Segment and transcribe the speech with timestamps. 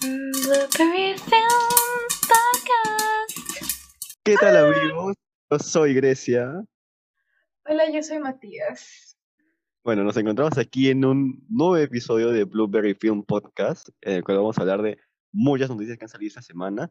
[0.00, 3.74] Blueberry Film Podcast.
[4.24, 5.14] ¿Qué tal amigos?
[5.50, 6.64] Yo soy Grecia.
[7.66, 9.18] Hola, yo soy Matías.
[9.84, 14.38] Bueno, nos encontramos aquí en un nuevo episodio de Blueberry Film Podcast, en el cual
[14.38, 14.96] vamos a hablar de
[15.32, 16.90] muchas noticias que han salido esta semana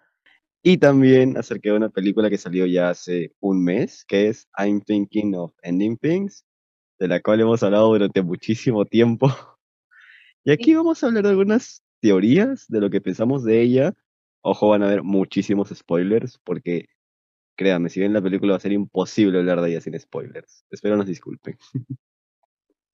[0.61, 4.81] y también acerca de una película que salió ya hace un mes, que es I'm
[4.81, 6.45] Thinking of Ending Things,
[6.99, 9.27] de la cual hemos hablado durante muchísimo tiempo.
[10.45, 13.93] Y aquí vamos a hablar de algunas teorías de lo que pensamos de ella.
[14.41, 16.87] Ojo, van a haber muchísimos spoilers, porque
[17.55, 20.65] créanme, si bien la película va a ser imposible hablar de ella sin spoilers.
[20.69, 21.57] Espero nos disculpen.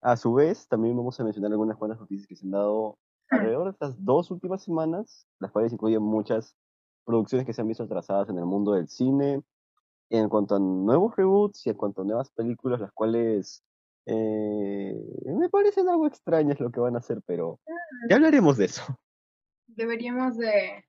[0.01, 2.97] a su vez, también vamos a mencionar algunas buenas noticias que se han dado
[3.29, 6.55] alrededor de estas dos últimas semanas, las cuales incluyen muchas
[7.05, 9.41] producciones que se han visto atrasadas en el mundo del cine,
[10.09, 13.63] en cuanto a nuevos reboots y en cuanto a nuevas películas, las cuales
[14.05, 14.93] eh,
[15.25, 17.59] me parecen algo extrañas lo que van a hacer, pero
[18.09, 18.99] ya hablaremos de eso.
[19.67, 20.85] Deberíamos de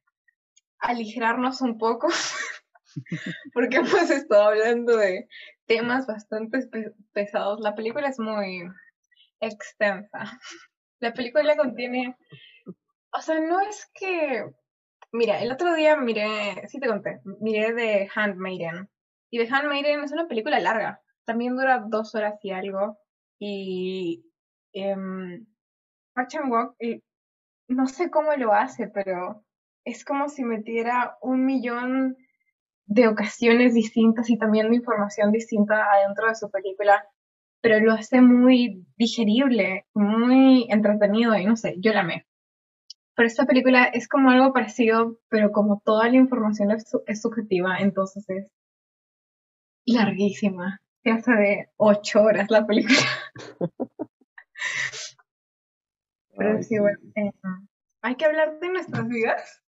[0.78, 2.08] aligerarnos un poco,
[3.52, 5.28] porque hemos estado hablando de
[5.66, 7.60] temas bastante pe- pesados.
[7.60, 8.62] La película es muy
[9.40, 10.38] extensa.
[11.00, 12.16] La película contiene,
[13.12, 14.44] o sea, no es que,
[15.12, 18.88] mira, el otro día miré, sí te conté, miré de Handmaiden.
[19.30, 22.98] Y The Handmaiden es una película larga, también dura dos horas y algo.
[23.38, 24.24] Y
[24.72, 25.46] em,
[26.14, 27.00] Park Chan-wook, eh,
[27.68, 29.44] no sé cómo lo hace, pero
[29.84, 32.16] es como si metiera un millón
[32.86, 37.04] de ocasiones distintas y también de información distinta adentro de su película,
[37.60, 42.26] pero lo hace muy digerible, muy entretenido y no sé, yo la amé.
[43.14, 48.28] Pero esta película es como algo parecido, pero como toda la información es subjetiva, entonces
[48.28, 48.50] es
[49.86, 50.80] larguísima.
[51.06, 52.98] Se hace de ocho horas la película.
[56.36, 57.30] Pero Ay, sí, bueno, eh,
[58.02, 59.62] hay que hablar de nuestras vidas.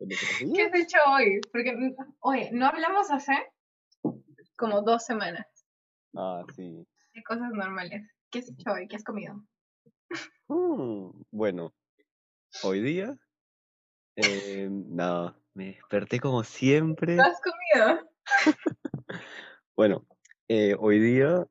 [0.00, 0.16] ¿De
[0.52, 1.40] qué has hecho hoy?
[1.52, 3.32] Porque, oye, no hablamos hace
[4.56, 5.46] como dos semanas
[6.16, 6.84] Ah, sí.
[7.12, 8.02] de cosas normales.
[8.28, 8.88] ¿Qué has hecho hoy?
[8.88, 9.40] ¿Qué has comido?
[10.48, 11.72] Mm, bueno,
[12.64, 13.16] hoy día,
[14.16, 17.14] eh, nada, me desperté como siempre.
[17.14, 18.10] ¿Qué has comido?
[19.76, 20.06] Bueno,
[20.48, 21.46] eh, hoy día,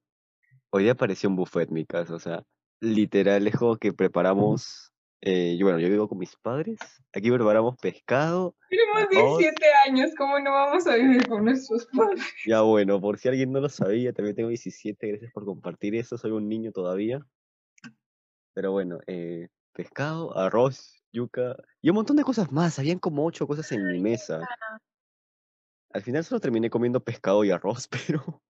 [0.70, 2.44] hoy día apareció un buffet en mi casa, o sea,
[2.80, 6.80] literal es como que preparamos, eh, yo, bueno, yo vivo con mis padres,
[7.14, 9.38] aquí preparamos pescado, Tenemos Arroz.
[9.40, 12.24] 17 años, ¿cómo no vamos a vivir con nuestros padres?
[12.46, 16.18] ya bueno, por si alguien no lo sabía, también tengo 17, gracias por compartir eso,
[16.18, 17.26] soy un niño todavía,
[18.54, 23.48] pero bueno, eh, pescado, arroz, yuca y un montón de cosas más, habían como ocho
[23.48, 24.42] cosas en mi mesa.
[25.92, 28.42] Al final solo terminé comiendo pescado y arroz, pero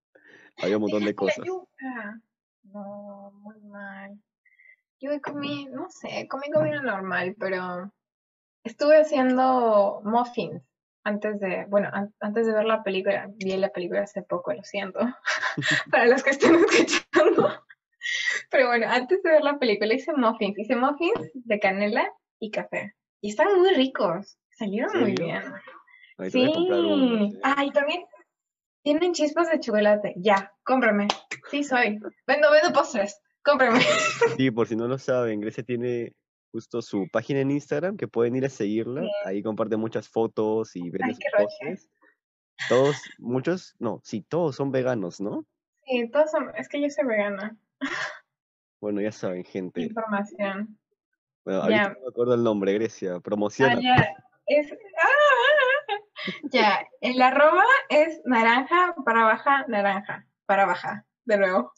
[0.57, 1.45] había un montón de cosas.
[1.45, 2.19] yuca.
[2.63, 4.17] No, muy mal.
[4.99, 7.91] Yo comí, no sé, comí comida normal, pero
[8.63, 10.63] estuve haciendo muffins
[11.03, 13.29] antes de, bueno, an- antes de ver la película.
[13.35, 14.99] Vi la película hace poco, lo siento,
[15.91, 17.63] para los que estén escuchando.
[18.49, 22.09] Pero bueno, antes de ver la película hice muffins, hice muffins de canela
[22.39, 22.93] y café.
[23.21, 25.41] Y están muy ricos, salieron muy bien.
[26.17, 27.39] Ahí comprar unos, Sí.
[27.43, 28.03] Ah, y también
[28.83, 30.13] tienen chispas de chocolate.
[30.17, 31.07] Ya, cómprame.
[31.49, 31.99] Sí, soy.
[32.27, 33.19] Vendo, vendo postres.
[33.43, 33.79] Cómprame.
[34.37, 36.13] Sí, por si no lo saben, Grecia tiene
[36.51, 39.01] justo su página en Instagram que pueden ir a seguirla.
[39.01, 39.09] Sí.
[39.25, 41.89] Ahí comparte muchas fotos y vende Ay, sus postres.
[42.69, 45.45] Todos, muchos, no, sí, todos son veganos, ¿no?
[45.85, 46.51] Sí, todos son.
[46.55, 47.57] Es que yo soy vegana.
[48.79, 49.81] Bueno, ya saben, gente.
[49.81, 50.77] Información.
[51.43, 51.89] Bueno, ahorita Ya.
[51.89, 53.15] no me acuerdo el nombre, Grecia.
[53.15, 53.81] Ah, Promociona.
[53.81, 54.15] ya.
[54.45, 54.71] Es.
[54.71, 55.07] ¡Ah!
[56.51, 61.05] Ya, el arroba es naranja para baja, naranja para baja.
[61.25, 61.71] De nuevo.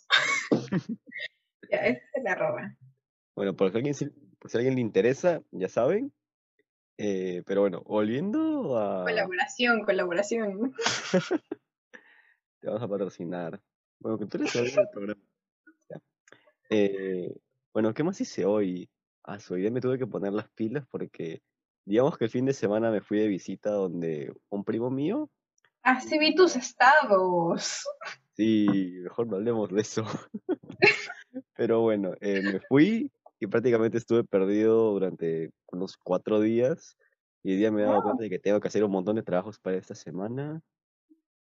[1.72, 2.76] ya, ese es el arroba.
[3.36, 3.96] Bueno, por si, alguien,
[4.40, 6.14] por si a alguien le interesa, ya saben.
[6.98, 9.04] Eh, pero bueno, volviendo a...
[9.04, 10.74] Colaboración, colaboración.
[12.60, 13.62] Te vamos a patrocinar.
[14.00, 15.22] Bueno, que tú eres el programa.
[16.70, 17.36] Eh,
[17.74, 18.90] bueno, ¿qué más hice hoy?
[19.24, 21.41] Ah, su día me tuve que poner las pilas porque,
[21.85, 25.29] digamos que el fin de semana me fui de visita donde un primo mío.
[25.84, 27.85] Así vi tus estados.
[28.34, 28.67] Sí,
[29.03, 30.03] mejor no hablemos de eso.
[31.55, 36.97] Pero bueno, eh, me fui y prácticamente estuve perdido durante unos cuatro días.
[37.43, 39.23] Y hoy día me he dado cuenta de que tengo que hacer un montón de
[39.23, 40.61] trabajos para esta semana.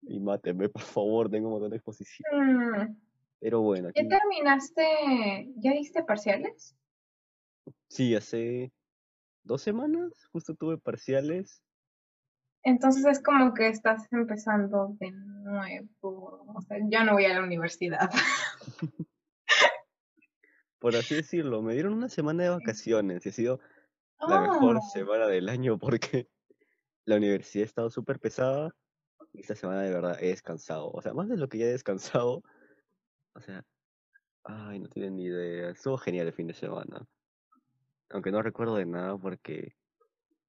[0.01, 2.25] Y máteme, por favor, tengo un montón de exposición.
[2.31, 2.97] Mm,
[3.39, 5.51] Pero bueno, ¿Ya terminaste?
[5.57, 6.75] ¿Ya diste parciales?
[7.87, 8.71] sí, hace
[9.49, 11.61] dos semanas justo tuve parciales.
[12.63, 16.45] Entonces es como que estás empezando de nuevo.
[16.55, 18.09] O sea, yo no voy a la universidad.
[20.79, 21.63] por así decirlo.
[21.63, 23.59] Me dieron una semana de vacaciones y ha sido
[24.19, 26.29] la mejor Ah, semana del año porque
[27.05, 28.69] la universidad ha estado súper pesada
[29.33, 30.91] y esta semana de verdad he descansado.
[30.91, 32.43] O sea, más de lo que ya he descansado.
[33.33, 33.65] O sea,
[34.43, 35.69] ay, no tienen ni idea.
[35.69, 37.07] Estuvo genial el fin de semana.
[38.11, 39.75] Aunque no recuerdo de nada porque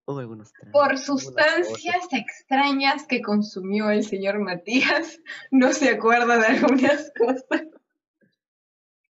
[0.06, 5.20] hubo algunos tragos, por sustancias extrañas que consumió el señor Matías,
[5.50, 7.66] no se acuerda de algunas cosas.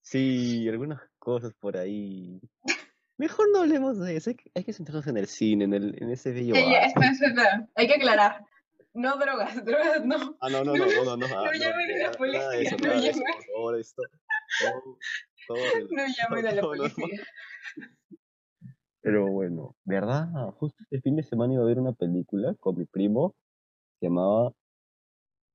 [0.01, 2.41] Sí, algunas cosas por ahí.
[3.17, 4.31] Mejor no hablemos de eso.
[4.31, 6.87] Hay que, hay que centrarnos en el cine, en, el, en ese bello ya, arte.
[6.89, 7.69] espera, espera.
[7.77, 8.45] Hay que aclarar.
[8.95, 10.37] No drogas, drogas no.
[10.41, 11.27] Ah, no, no, no, no, no, no.
[11.27, 13.23] ah, No llamen a la policía, no llamen.
[13.23, 14.03] por favor, esto.
[14.61, 14.99] Todo,
[15.47, 17.07] todo el- No llamen a la policía.
[19.03, 20.29] Pero bueno, ¿verdad?
[20.59, 23.35] Justo este fin de semana iba a ver una película con mi primo.
[24.01, 24.55] Se llamaba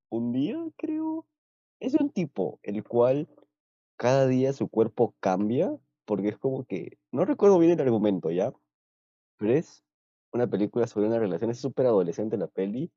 [0.10, 1.26] Un día, creo.
[1.80, 3.28] Es un tipo, el cual
[3.98, 6.98] cada día su cuerpo cambia, porque es como que.
[7.12, 8.54] No recuerdo bien el argumento, ¿ya?
[9.38, 9.84] Pero es
[10.34, 12.92] una película sobre una relación, es súper adolescente la peli.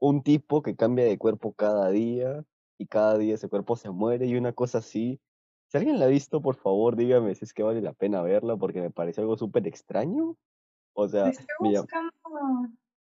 [0.00, 2.44] Un tipo que cambia de cuerpo cada día
[2.78, 5.20] y cada día ese cuerpo se muere y una cosa así.
[5.70, 8.56] Si alguien la ha visto, por favor, dígame si es que vale la pena verla
[8.56, 10.36] porque me parece algo súper extraño.
[10.94, 12.12] O La sea, estoy me llam- buscando,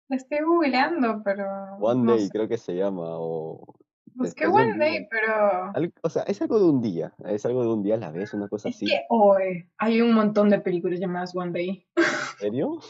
[0.08, 1.46] la estoy googleando, pero
[1.80, 2.30] One no Day sé.
[2.30, 3.74] creo que se llama, o
[4.14, 5.08] Busqué después de One Day, día.
[5.10, 8.10] pero o sea, es algo de un día, es algo de un día a la
[8.10, 8.86] vez, una cosa es así.
[8.86, 11.86] que hoy hay un montón de películas llamadas One Day.
[11.96, 12.04] ¿En
[12.38, 12.80] serio?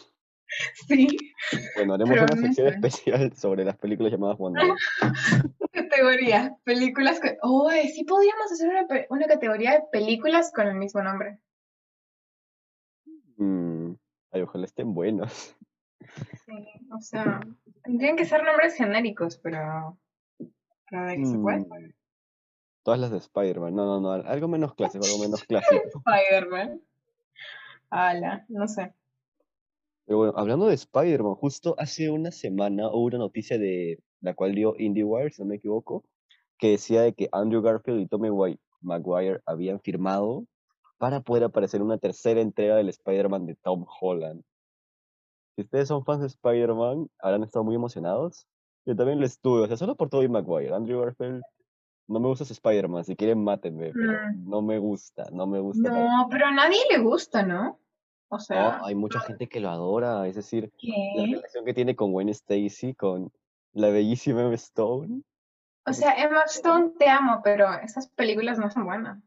[0.89, 1.07] Sí,
[1.77, 2.75] Bueno, haremos pero una no sección sé.
[2.75, 4.71] especial sobre las películas llamadas Day.
[5.73, 7.39] Categoría, películas que...
[7.43, 11.39] Oh, sí podríamos hacer una, una categoría de películas con el mismo nombre.
[13.37, 13.93] Mm,
[14.33, 15.57] ay, ojalá estén buenas.
[16.47, 16.67] Sí,
[16.97, 17.41] o sea,
[17.85, 19.99] tendrían que ser nombres genéricos, pero...
[20.91, 21.59] De que se puede.
[21.59, 21.93] Mm,
[22.83, 23.75] todas las de Spider-Man.
[23.75, 26.03] No, no, no, algo menos clásico, algo menos clásico.
[26.07, 26.81] Spider-Man.
[27.91, 28.95] Ala, no sé.
[30.09, 34.55] Pero bueno, hablando de Spider-Man, justo hace una semana hubo una noticia de la cual
[34.55, 36.03] dio IndieWire, si no me equivoco,
[36.57, 40.47] que decía de que Andrew Garfield y Wi- Maguire habían firmado
[40.97, 44.43] para poder aparecer en una tercera entrega del Spider-Man de Tom Holland.
[45.57, 48.47] Si ustedes son fans de Spider-Man, habrán estado muy emocionados.
[48.87, 50.73] Yo también lo estuve, o sea, solo por Tobey Maguire.
[50.73, 51.43] Andrew Garfield,
[52.07, 54.49] no me gusta Spider-Man, si quieren mátenme, pero Mm.
[54.49, 55.91] no me gusta, no me gusta.
[55.91, 57.79] para No, pero a nadie le gusta, ¿no?
[58.29, 61.97] O No, sea, hay mucha gente que lo adora, es decir, la relación que tiene
[61.97, 63.33] con Gwen Stacy, con
[63.73, 65.23] la bellísima Emma Stone.
[65.87, 69.19] O sea, Emma Stone, te amo, pero esas películas no son buenas.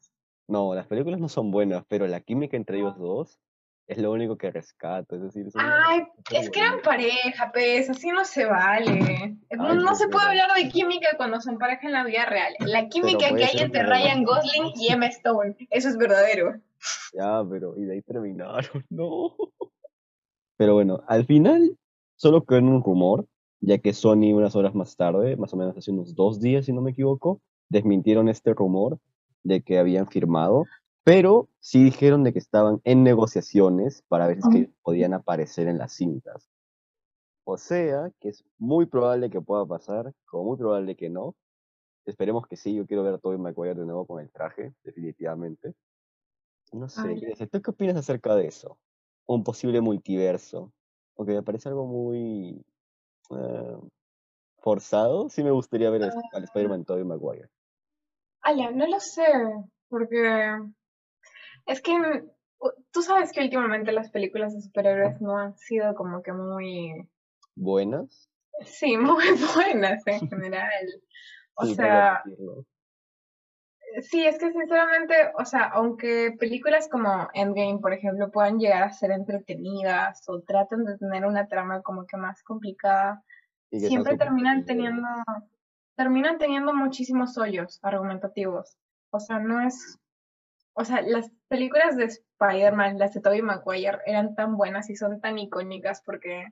[0.48, 3.40] No, las películas no son buenas, pero la química entre ellos dos
[3.88, 8.24] es lo único que rescato, es decir, Ay, es que eran pareja, pues, así no
[8.24, 9.38] se vale.
[9.52, 12.26] No, Ay, no no, se puede hablar de química cuando son pareja en la vida
[12.26, 12.54] real.
[12.60, 16.54] La química que hay entre Ryan Gosling y Emma Stone, eso es verdadero.
[17.14, 19.36] Ya, pero y de ahí terminaron, no.
[20.58, 21.78] Pero bueno, al final
[22.16, 23.28] solo quedó en un rumor,
[23.60, 26.74] ya que Sony unas horas más tarde, más o menos hace unos dos días, si
[26.74, 29.00] no me equivoco, desmintieron este rumor
[29.44, 30.66] de que habían firmado,
[31.04, 35.78] pero sí dijeron de que estaban en negociaciones para ver si ellos podían aparecer en
[35.78, 36.50] las cintas.
[37.44, 41.36] O sea, que es muy probable que pueda pasar, como muy probable que no.
[42.06, 45.74] Esperemos que sí, yo quiero ver a Tobey Maguire de nuevo con el traje, definitivamente.
[46.72, 47.16] No sé.
[47.16, 48.78] Grecia, ¿tú qué opinas acerca de eso?
[49.26, 50.72] Un posible multiverso.
[51.18, 52.64] Aunque me parece algo muy
[53.32, 53.78] eh,
[54.58, 57.50] forzado, sí me gustaría ver al, al Spider-Man Tobey Maguire.
[58.42, 59.28] Ala, no lo sé,
[59.90, 60.58] porque
[61.68, 62.24] es que
[62.92, 67.08] tú sabes que últimamente las películas de superhéroes no han sido como que muy,
[67.56, 68.30] ¿Buenas?
[68.66, 69.26] sí, muy
[69.56, 71.02] buenas en general.
[71.56, 72.24] O Sí, sea.
[74.00, 78.94] Sí, es que sinceramente, o sea, aunque películas como Endgame, por ejemplo, puedan llegar a
[78.94, 83.24] ser entretenidas o traten de tener una trama como que más complicada,
[83.70, 85.08] que siempre terminan teniendo,
[85.96, 88.78] terminan teniendo muchísimos hoyos argumentativos.
[89.10, 90.00] O sea, no es,
[90.74, 95.20] o sea, las películas de Spider-Man, las de Tobey Maguire, eran tan buenas y son
[95.20, 96.46] tan icónicas porque,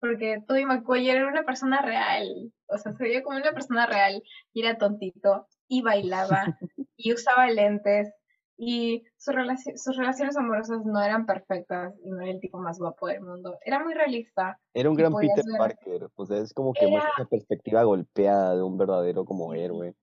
[0.00, 2.52] porque Tobey Maguire era una persona real.
[2.68, 4.22] O sea, se veía como una persona real
[4.54, 6.56] y era tontito y bailaba
[6.96, 8.12] y usaba lentes
[8.58, 12.78] y su relaci- sus relaciones amorosas no eran perfectas y no era el tipo más
[12.78, 13.58] guapo del mundo.
[13.64, 14.58] Era muy realista.
[14.72, 17.28] Era un y gran Peter ver- Parker, o sea, es como que Era- muestra esa
[17.28, 19.94] perspectiva golpeada de un verdadero como héroe.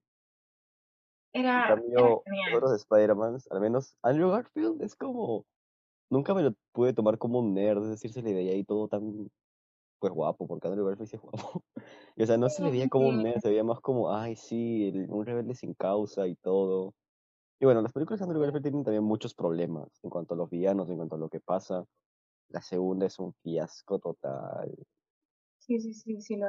[1.36, 5.48] En Era, era cambio, los otros Spider-Man, al menos Andrew Garfield es como,
[6.12, 8.88] nunca me lo pude tomar como un nerd, es decir, se le veía ahí todo
[8.88, 9.32] tan,
[10.04, 11.64] pues guapo, porque Andrew Garfield sí es guapo.
[12.18, 14.36] Y, o sea, no se le veía como un nerd, se veía más como, ay,
[14.36, 16.96] sí, el- un rebelde sin causa y todo.
[17.60, 20.50] Y bueno, las películas de Andrew Garfield tienen también muchos problemas en cuanto a los
[20.50, 21.86] villanos, en cuanto a lo que pasa.
[22.50, 24.76] la segunda es un fiasco total.
[25.58, 26.46] Sí, sí, sí, sí lo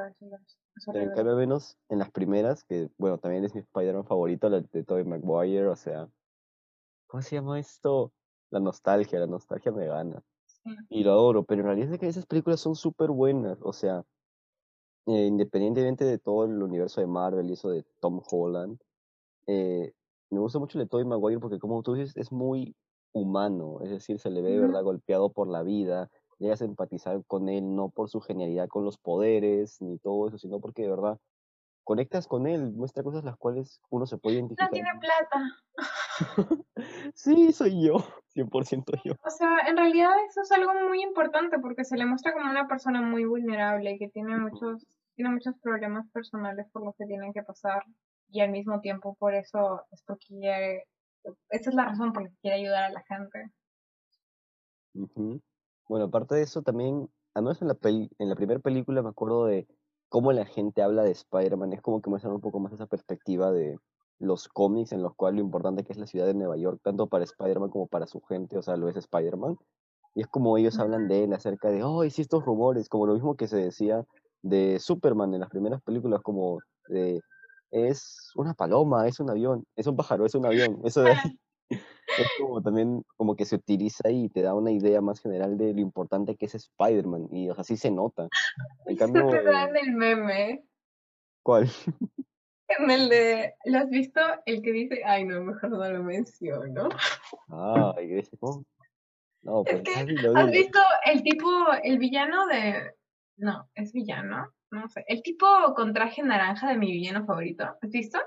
[0.89, 4.61] Pero en cambio, menos en las primeras, que bueno, también es mi Spider-Man favorito, la
[4.61, 6.09] de Tobey Maguire, o sea,
[7.07, 8.13] ¿cómo se llama esto?
[8.49, 10.23] La nostalgia, la nostalgia me gana.
[10.89, 14.03] Y lo adoro, pero en realidad es que esas películas son súper buenas, o sea,
[15.07, 18.79] eh, independientemente de todo el universo de Marvel y eso de Tom Holland,
[19.47, 19.93] eh,
[20.31, 22.75] me gusta mucho el de Tobey Maguire porque como tú dices, es muy
[23.13, 27.23] humano, es decir, se le ve de verdad golpeado por la vida, llegas a empatizar
[27.27, 30.89] con él no por su genialidad con los poderes ni todo eso, sino porque de
[30.89, 31.19] verdad
[31.85, 34.71] conectas con él, muestra cosas las cuales uno se puede No identificar.
[34.71, 35.55] tiene plata.
[37.15, 37.95] Sí, soy yo,
[38.33, 39.13] 100% yo.
[39.23, 42.67] O sea, en realidad eso es algo muy importante porque se le muestra como una
[42.67, 47.43] persona muy vulnerable que tiene muchos, tiene muchos problemas personales por los que tienen que
[47.43, 47.83] pasar
[48.29, 50.87] y al mismo tiempo por eso esto quiere,
[51.49, 53.51] esa es la razón por la que quiere ayudar a la gente.
[54.93, 55.41] Ujú.
[55.87, 59.09] Bueno, aparte de eso, también, al menos en la peli- en la primera película me
[59.09, 59.67] acuerdo de
[60.09, 63.51] cómo la gente habla de Spider-Man, es como que muestran un poco más esa perspectiva
[63.51, 63.77] de
[64.19, 67.07] los cómics en los cuales lo importante que es la ciudad de Nueva York, tanto
[67.07, 69.57] para Spider-Man como para su gente, o sea, lo es Spider-Man.
[70.13, 73.13] Y es como ellos hablan de él acerca de, oh, sí, estos rumores, como lo
[73.13, 74.05] mismo que se decía
[74.41, 77.19] de Superman en las primeras películas, como de,
[77.71, 81.17] es una paloma, es un avión, es un pájaro, es un avión, eso de ahí.
[81.69, 85.73] Es como también como que se utiliza y te da una idea más general de
[85.73, 88.27] lo importante que es Spider-Man, y o sea, sí se nota.
[88.85, 90.63] En Eso cambio, te da eh, en el meme,
[91.43, 91.69] ¿cuál?
[92.67, 94.21] en el de, ¿lo has visto?
[94.45, 96.89] El que dice, ay no, mejor no lo menciono.
[97.49, 98.63] Ah, y ese, ¿cómo?
[99.41, 101.49] No, Es pues, que, ¿has visto el tipo,
[101.83, 102.95] el villano de,
[103.37, 105.45] no, es villano, no sé, el tipo
[105.75, 108.19] con traje naranja de mi villano favorito, ¿has visto?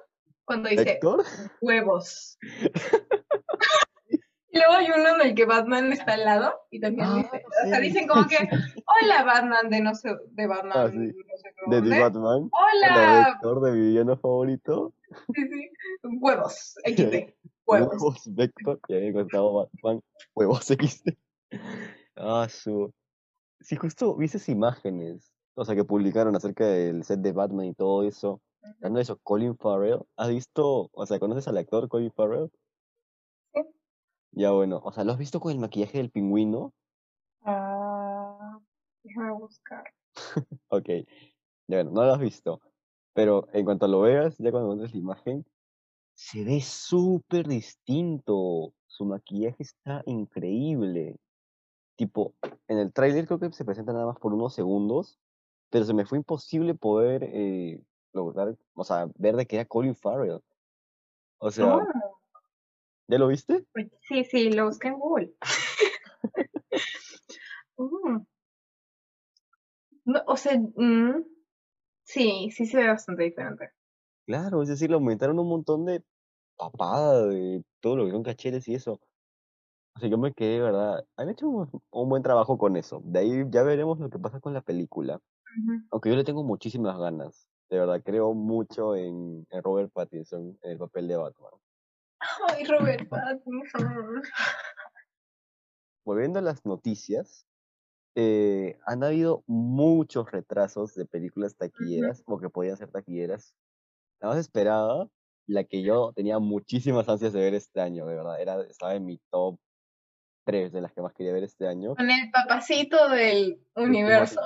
[0.44, 1.24] Cuando dice ¿Héctor?
[1.60, 2.38] huevos.
[4.68, 7.68] Luego hay uno en el que Batman está al lado y también Ah, dice, o
[7.68, 8.84] sea, sí, dicen como que, sí.
[9.02, 10.96] hola Batman de no sé, de Batman, Ah, sí.
[10.98, 12.00] no sé De The.
[12.00, 12.50] Batman.
[12.52, 14.92] Hola, Héctor, de mi villano favorito.
[15.34, 15.70] sí, sí,
[16.20, 17.34] huevos, XD,
[17.66, 17.88] huevos.
[17.94, 18.78] Huevos, Vector.
[18.88, 20.02] Y ahí encontraba Batman.
[20.34, 21.16] Huevos XD.
[22.16, 22.92] Ah, su.
[23.60, 25.32] Sí, justo vi esas imágenes.
[25.54, 28.40] O sea, que publicaron acerca del set de Batman y todo eso.
[28.80, 30.00] Dando eso, Colin Farrell.
[30.16, 30.88] ¿Has visto?
[30.92, 32.50] O sea, ¿conoces al actor Colin Farrell?
[34.32, 36.72] Ya bueno, o sea, ¿lo has visto con el maquillaje del pingüino?
[37.42, 38.58] Ah,
[39.02, 39.84] déjame buscar.
[40.68, 40.88] Ok.
[41.66, 42.60] Ya bueno, no lo has visto.
[43.14, 45.46] Pero en cuanto lo veas, ya cuando encuentres la imagen,
[46.14, 48.74] se ve súper distinto.
[48.86, 51.16] Su maquillaje está increíble.
[51.96, 52.34] Tipo,
[52.68, 55.18] en el tráiler creo que se presenta nada más por unos segundos,
[55.70, 57.80] pero se me fue imposible poder eh,
[58.12, 60.40] lograr, o sea, ver de que era Colin Farrell.
[61.38, 62.17] O sea, Oh,
[63.08, 63.64] ¿ya lo viste?
[63.72, 65.32] pues sí, sí, lo busqué en Google.
[67.78, 68.26] Mm.
[70.04, 71.24] No, o sea, mm,
[72.04, 73.70] sí, sí se ve bastante diferente.
[74.26, 76.02] Claro, es decir, le aumentaron un montón de
[76.56, 79.00] papada, de todo lo que son cachetes y eso.
[79.96, 81.04] O sea, yo me quedé, ¿verdad?
[81.16, 83.00] Han hecho un, un buen trabajo con eso.
[83.04, 85.20] De ahí ya veremos lo que pasa con la película.
[85.90, 87.48] Aunque yo le tengo muchísimas ganas.
[87.70, 91.52] De verdad, creo mucho en, en Robert Pattinson en el papel de Batman.
[92.20, 94.22] Ay, Robert Pattinson.
[96.04, 97.46] Volviendo a las noticias,
[98.14, 103.54] eh, han habido muchos retrasos de películas taquilleras o que podían ser taquilleras.
[104.20, 105.08] La más esperada,
[105.46, 109.06] la que yo tenía muchísimas ansias de ver este año, de verdad, era, estaba en
[109.06, 109.58] mi top
[110.44, 111.94] 3 de las que más quería ver este año.
[111.94, 114.40] Con el papacito del universo.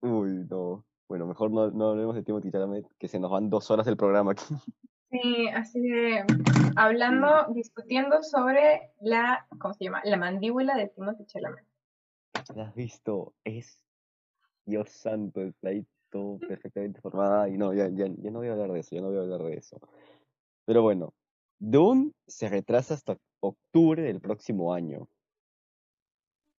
[0.00, 0.87] Uy, no.
[1.08, 3.96] Bueno, mejor no, no hablemos de Timothy Chalamet, que se nos van dos horas del
[3.96, 4.44] programa aquí.
[5.10, 6.22] Sí, así de
[6.76, 10.02] hablando, discutiendo sobre la, ¿cómo se llama?
[10.04, 11.64] La mandíbula de Timothy Chalamet.
[12.54, 13.32] ¿La has visto?
[13.42, 13.82] Es,
[14.66, 17.48] Dios santo, está ahí todo perfectamente formada.
[17.48, 19.20] Y no, ya, ya, ya no voy a hablar de eso, ya no voy a
[19.22, 19.80] hablar de eso.
[20.66, 21.14] Pero bueno,
[21.58, 25.08] Dune se retrasa hasta octubre del próximo año.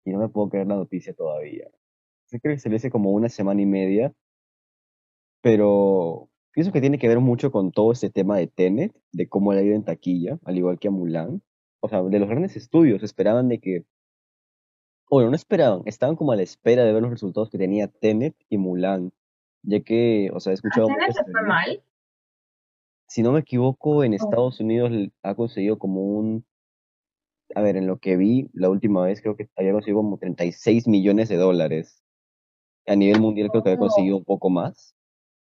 [0.05, 1.69] Y no me puedo creer la noticia todavía.
[2.25, 4.14] Sé que se le hace como una semana y media,
[5.42, 9.52] pero pienso que tiene que ver mucho con todo este tema de Tenet, de cómo
[9.52, 11.42] le ha ido en taquilla, al igual que a Mulan.
[11.80, 13.85] O sea, de los grandes estudios esperaban de que
[15.11, 18.35] bueno, no esperaban, estaban como a la espera de ver los resultados que tenía Tenet
[18.50, 19.12] y Mulan,
[19.62, 21.83] ya que, o sea, he ¿A escuchado Tenet le fue mal?
[23.11, 24.16] Si no me equivoco, en Oh.
[24.16, 24.92] Estados Unidos
[25.23, 26.45] ha conseguido como un,
[27.54, 30.88] a ver, en lo que vi la última vez, creo que había conseguido como 36
[30.88, 32.02] millones de dólares.
[32.87, 33.80] A nivel mundial creo que había Oh.
[33.80, 34.95] conseguido un poco más,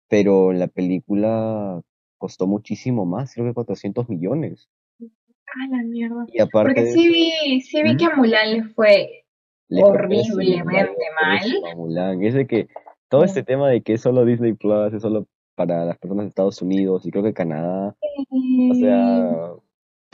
[0.08, 1.80] pero la película
[2.18, 4.68] costó muchísimo más, creo que 400 millones.
[5.00, 6.26] Ah, la mierda.
[6.28, 9.24] Y aparte Porque sí vi, sí vi que a Mulan le fue
[9.68, 11.72] le fue horriblemente mal.
[11.72, 12.22] a Mulan.
[12.22, 12.68] Es de que
[13.08, 16.28] todo este tema de que es solo Disney Plus, es solo para las personas de
[16.28, 17.96] Estados Unidos y creo que Canadá,
[18.30, 19.52] o sea,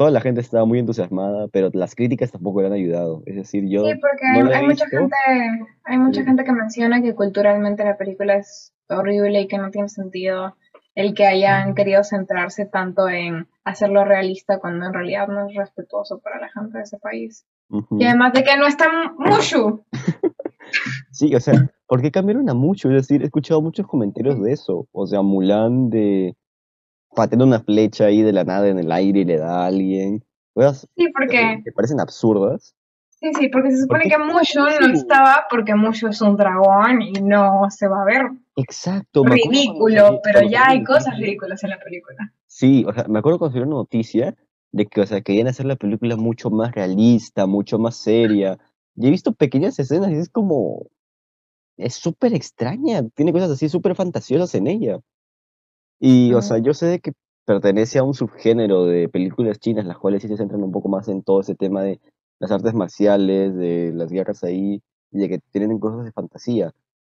[0.03, 3.23] toda la gente estaba muy entusiasmada, pero las críticas tampoco le han ayudado.
[3.25, 5.17] Es decir, yo Sí, porque no hay, mucha gente,
[5.85, 9.89] hay mucha gente que menciona que culturalmente la película es horrible y que no tiene
[9.89, 10.57] sentido
[10.97, 16.19] el que hayan querido centrarse tanto en hacerlo realista cuando en realidad no es respetuoso
[16.19, 17.47] para la gente de ese país.
[17.93, 19.85] Y además de que no está Mushu.
[21.11, 22.89] Sí, o sea, ¿por qué cambiaron a mucho?
[22.89, 24.89] Es decir, he escuchado muchos comentarios de eso.
[24.91, 26.35] O sea, Mulan de
[27.15, 30.25] pateando una flecha ahí de la nada en el aire y le da a alguien.
[30.55, 32.75] Cosas Sí, porque, que parecen absurdas.
[33.09, 37.03] sí, sí, porque se supone qué que Mushu no estaba porque Mushu es un dragón
[37.03, 38.23] y no se va a ver.
[38.57, 39.25] Exacto.
[39.25, 42.33] Ridículo, pero ya hay cosas ridículas en la película.
[42.47, 44.37] Sí, o sea, me acuerdo cuando salió una noticia
[44.73, 48.59] de que, o sea, querían hacer la película mucho más realista, mucho más seria.
[48.97, 50.87] Y he visto pequeñas escenas y es como...
[51.79, 55.01] Es súper extraña, tiene cosas así súper fantasiosas en ella.
[56.03, 56.49] Y, o Ujú.
[56.49, 57.13] sea, yo sé que
[57.47, 61.09] pertenece a un subgénero de películas chinas, las cuales sí se centran un poco más
[61.09, 62.01] en todo ese tema de
[62.41, 64.83] las artes marciales, de las guerras ahí,
[65.13, 66.73] y de que tienen cosas de fantasía.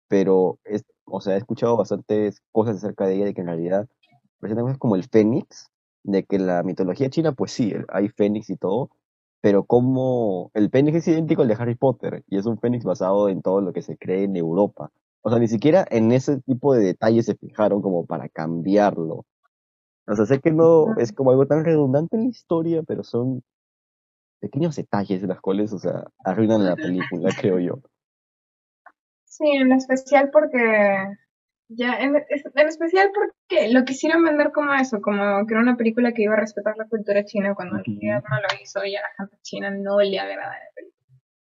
[0.10, 3.88] Pero, es, o sea, he escuchado bastantes cosas acerca de ella, de que en realidad
[4.40, 5.72] presentan cosas como el Fénix,
[6.04, 8.90] de que la mitología china, pues sí, el- hay Fénix y todo,
[9.42, 13.30] pero como el Fénix es idéntico al de Harry Potter, y es un Fénix basado
[13.30, 14.92] en todo lo que se cree en Europa.
[15.24, 19.25] O sea, ni siquiera en ese tipo de detalles se fijaron como para cambiarlo.
[20.06, 23.42] O sea, sé que no es como algo tan redundante en la historia, pero son
[24.39, 27.80] pequeños detalles de las cuales, o sea, arruinan la película, creo yo.
[29.24, 31.18] Sí, en especial porque
[31.70, 36.12] ya en, en especial porque lo quisieron vender como eso, como que era una película
[36.12, 39.01] que iba a respetar la cultura china cuando en realidad no lo hizo y a
[39.01, 40.94] la gente china no le agrada la película.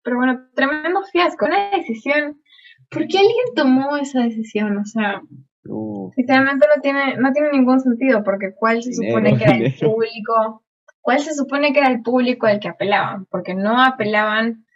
[0.03, 2.41] Pero bueno, tremendo fiasco, una decisión.
[2.91, 4.79] ¿Por qué alguien tomó esa decisión?
[4.79, 5.23] O sea,
[5.67, 9.57] Uh, sinceramente no tiene, no tiene ningún sentido, porque ¿cuál se Dinero, supone que era
[9.57, 10.63] el público?
[11.01, 13.27] ¿Cuál se supone que era el público al que apelaban?
[13.27, 14.67] Porque no apelaban,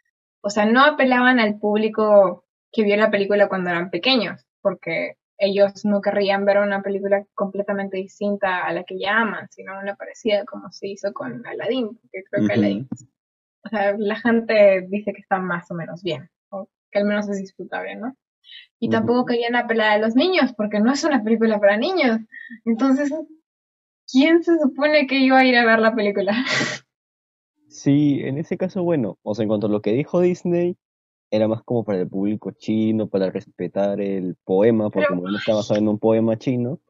[0.41, 5.85] o sea, no apelaban al público que vio la película cuando eran pequeños, porque ellos
[5.85, 10.45] no querrían ver una película completamente distinta a la que ya aman, sino una parecida
[10.45, 12.55] como se hizo con Aladdin, porque creo que.
[12.55, 12.89] Aladdin,
[13.65, 16.31] o sea, la gente dice que está más o menos bien,
[16.91, 18.15] que al menos es disfrutable, ¿no?
[18.81, 22.21] Y tampoco querían apelar a los niños, porque no es una película para niños.
[22.65, 23.13] Entonces,
[24.11, 26.33] ¿quién se supone que iba a ir a ver la película?
[27.71, 30.77] Sí, en ese caso, bueno, o sea, en cuanto a lo que dijo Disney,
[31.31, 35.55] era más como para el público chino, para respetar el poema, porque Pero- Mulan está
[35.55, 36.81] basado en un poema chino,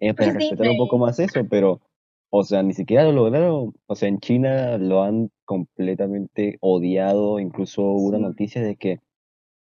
[0.00, 1.82] eh, para Es respetar un poco más eso, pero,
[2.30, 7.82] o sea, ni siquiera lo lograron, o sea, en China lo han completamente odiado, incluso
[7.82, 9.00] hubo una noticia de que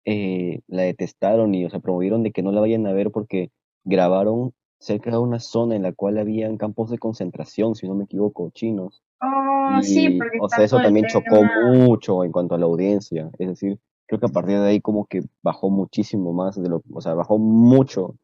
[0.05, 3.51] eh, la detestaron y, o sea, promovieron de que no la vayan a ver porque
[3.83, 8.03] grabaron cerca de una zona en la cual habían campos de concentración, si no me
[8.03, 9.03] equivoco, chinos.
[9.21, 13.29] Oh, sí, Y, porque o sea, eso también chocó mucho en cuanto a la audiencia.
[13.39, 16.83] Es decir, creo que a partir de ahí como que bajó muchísimo más de lo,
[16.93, 18.15] o sea, bajó mucho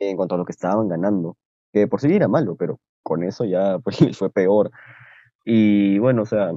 [0.00, 1.36] en cuanto a lo que estaban ganando.
[1.72, 4.70] Que por sí era malo, pero con eso ya pues fue peor.
[5.44, 6.52] Y bueno, o sea,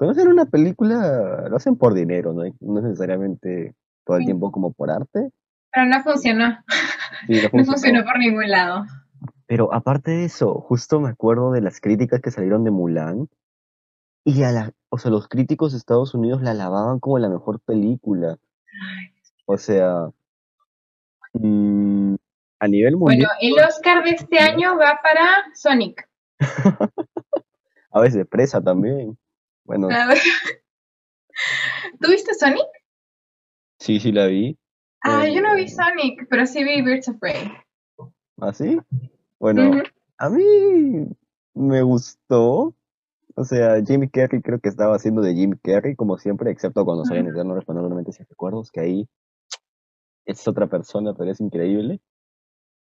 [0.00, 2.42] cuando hacen una película lo hacen por dinero, ¿no?
[2.60, 3.74] No es necesariamente
[4.06, 4.26] todo el Sí.
[4.28, 5.28] tiempo como por arte.
[5.70, 6.56] Pero no funcionó.
[7.26, 8.02] Sí, no No funcionó.
[8.04, 8.86] por ningún lado.
[9.46, 13.28] Pero aparte de eso, justo me acuerdo de las críticas que salieron de Mulan.
[14.24, 17.60] Y a la, o sea, los críticos de Estados Unidos la alababan como la mejor
[17.60, 18.38] película.
[19.44, 20.08] O sea,
[21.34, 22.14] mm,
[22.58, 26.08] a nivel Bueno, mundial, el Oscar de este año va para Sonic.
[27.92, 29.18] a veces presa también.
[29.70, 30.18] Bueno, A ver.
[32.00, 32.66] ¿Tú viste Sonic?
[33.78, 34.58] sí, sí la vi.
[35.02, 37.52] Ah, yo no vi Eh, Sonic, pero sí vi Birds of Prey.
[38.40, 38.80] ¿Así?
[39.38, 39.82] Bueno, Ujú.
[40.18, 41.06] a mí
[41.54, 42.74] me gustó.
[43.36, 47.04] O sea, Jim Carrey creo que estaba haciendo de Jim Carrey, como siempre, excepto cuando
[47.04, 47.36] sale en Ujú.
[47.36, 49.08] Eterno Resplandor sin recuerdos, que ahí
[50.26, 52.00] es otra persona, pero es increíble.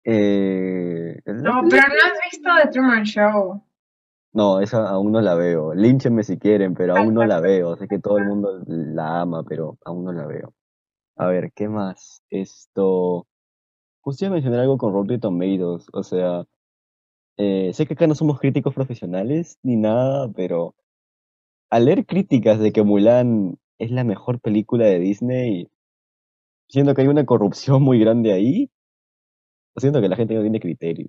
[0.05, 3.63] Eh, No, pero no has visto The Truman Show.
[4.37, 5.73] No, esa aún no la veo.
[5.75, 7.75] Línchenme si quieren, pero aún no la veo.
[7.77, 10.53] Sé que todo el mundo la ama, pero aún no la veo.
[11.17, 12.23] A ver, ¿qué más?
[12.31, 13.27] Esto.
[14.03, 15.87] Justo iba a mencionar algo con Rotten Tomatoes.
[15.93, 16.45] O sea,
[17.39, 20.75] eh, sé que acá no somos críticos profesionales ni nada, pero
[21.71, 25.71] al leer críticas de que Mulan es la mejor película de Disney,
[26.69, 28.71] siento que hay una corrupción muy grande ahí.
[29.77, 31.09] Siento que la gente no tiene criterio.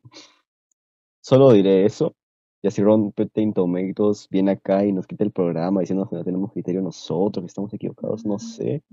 [1.21, 2.15] Solo diré eso.
[2.61, 6.51] Y así Rotten Tomatoes viene acá y nos quita el programa diciendo que no tenemos
[6.51, 8.83] criterio nosotros, que estamos equivocados, no sé.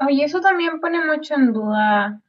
[0.00, 2.20] Oye, eso también pone mucho en duda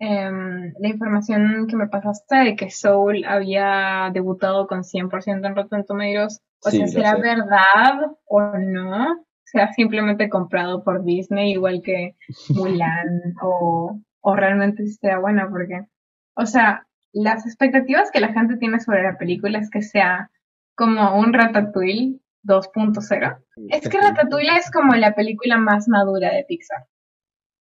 [0.00, 5.84] em, la información que me pasaste de que Soul había debutado con 100% en Rotten
[5.84, 6.40] Tomatoes.
[6.64, 7.22] O Sí, sea, ¿será sé.
[7.22, 9.24] verdad o no?
[9.44, 12.16] ¿Será simplemente comprado por Disney igual que
[12.50, 13.34] Mulan?
[13.42, 15.48] o, o realmente será buena?
[15.48, 15.86] Porque,
[16.34, 20.30] o sea, las expectativas que la gente tiene sobre la película es que sea
[20.74, 23.38] como un Ratatouille 2.0.
[23.70, 26.86] Es que Ratatouille es como la película más madura de Pixar.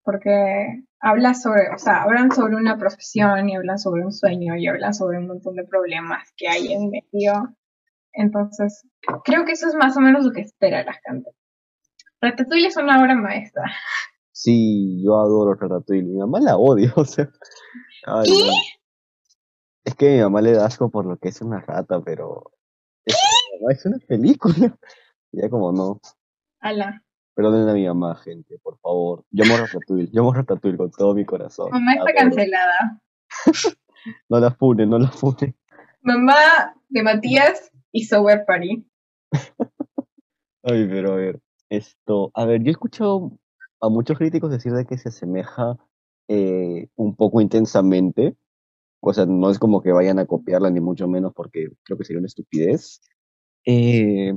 [0.03, 4.67] Porque habla sobre, o sea, hablan sobre una profesión y hablan sobre un sueño y
[4.67, 7.55] hablan sobre un montón de problemas que hay en medio.
[8.13, 8.87] Entonces,
[9.25, 11.31] creo que eso es más o menos lo que espera la gente.
[12.21, 13.63] Ratatouille es una obra maestra.
[14.31, 16.03] Sí, yo adoro Ratatouille.
[16.03, 17.29] Mi mamá la odia, o sea.
[18.05, 18.76] ay, ¿Qué?
[19.97, 22.51] Que mi mamá le da asco por lo que es una rata, pero.
[23.05, 23.17] Es,
[23.69, 24.55] es una película.
[25.33, 25.99] Ya como no.
[26.61, 27.03] Ala.
[27.35, 29.25] Perdonen a mi mamá, gente, por favor.
[29.29, 30.09] Yo amo Ratatouille.
[30.11, 31.69] Yo amo Ratatouille con todo mi corazón.
[31.71, 32.15] Mamá está Adoro.
[32.17, 33.01] cancelada.
[34.29, 35.53] No la funen, no la funen.
[36.01, 38.87] Mamá de Matías y Sober Party.
[40.63, 43.37] Ay, pero a ver, esto, a ver, yo he escuchado
[43.81, 45.75] a muchos críticos decir de que se asemeja
[46.29, 48.37] eh, un poco intensamente,
[48.99, 52.03] o sea, no es como que vayan a copiarla ni mucho menos porque creo que
[52.03, 53.01] sería una estupidez.
[53.65, 54.33] Eh,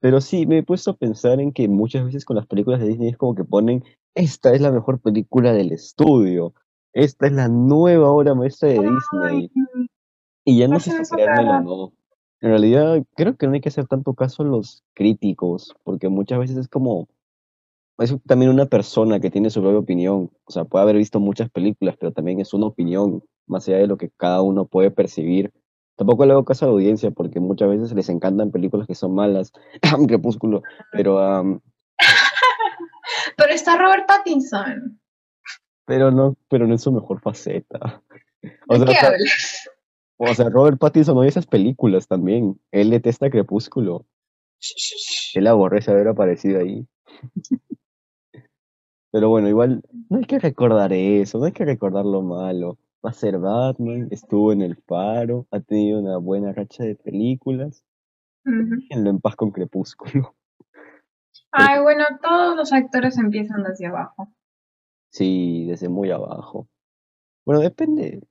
[0.00, 2.88] pero sí, me he puesto a pensar en que muchas veces con las películas de
[2.88, 6.54] Disney es como que ponen, esta es la mejor película del estudio,
[6.92, 9.50] esta es la nueva obra maestra de Disney.
[10.44, 11.92] Y ya no sé Hacen si creérmelo o no.
[12.40, 16.38] En realidad, creo que no hay que hacer tanto caso a los críticos, porque muchas
[16.38, 17.08] veces es como,
[17.98, 20.30] es también una persona que tiene su propia opinión.
[20.44, 23.86] O sea, puede haber visto muchas películas, pero también es una opinión, más allá de
[23.86, 25.52] lo que cada uno puede percibir.
[25.96, 29.14] Tampoco le hago caso a la audiencia, porque muchas veces les encantan películas que son
[29.14, 29.52] malas,
[30.08, 31.60] Crepúsculo, pero, am,
[33.36, 35.00] Pero está Robert Pattinson.
[35.86, 38.02] pero no, pero no es su mejor faceta.
[38.68, 39.70] O ¿De sea, qué o sea, hablas?
[40.16, 42.60] o sea, Robert Pattinson odia esas películas también.
[42.72, 44.06] Él detesta Crepúsculo.
[45.34, 46.86] Él aborrece haber aparecido ahí.
[49.12, 52.78] Pero bueno, igual no hay que recordar eso, no hay que recordar lo malo.
[53.04, 57.84] Va a ser Batman, estuvo en el faro, ha tenido una buena racha de películas.
[58.46, 58.76] Ujú.
[58.88, 60.34] Déjenlo en paz con Crepúsculo.
[61.50, 64.32] Ay, bueno, todos los actores empiezan desde abajo.
[65.10, 66.68] Sí, desde muy abajo.
[67.44, 68.22] Bueno, depende.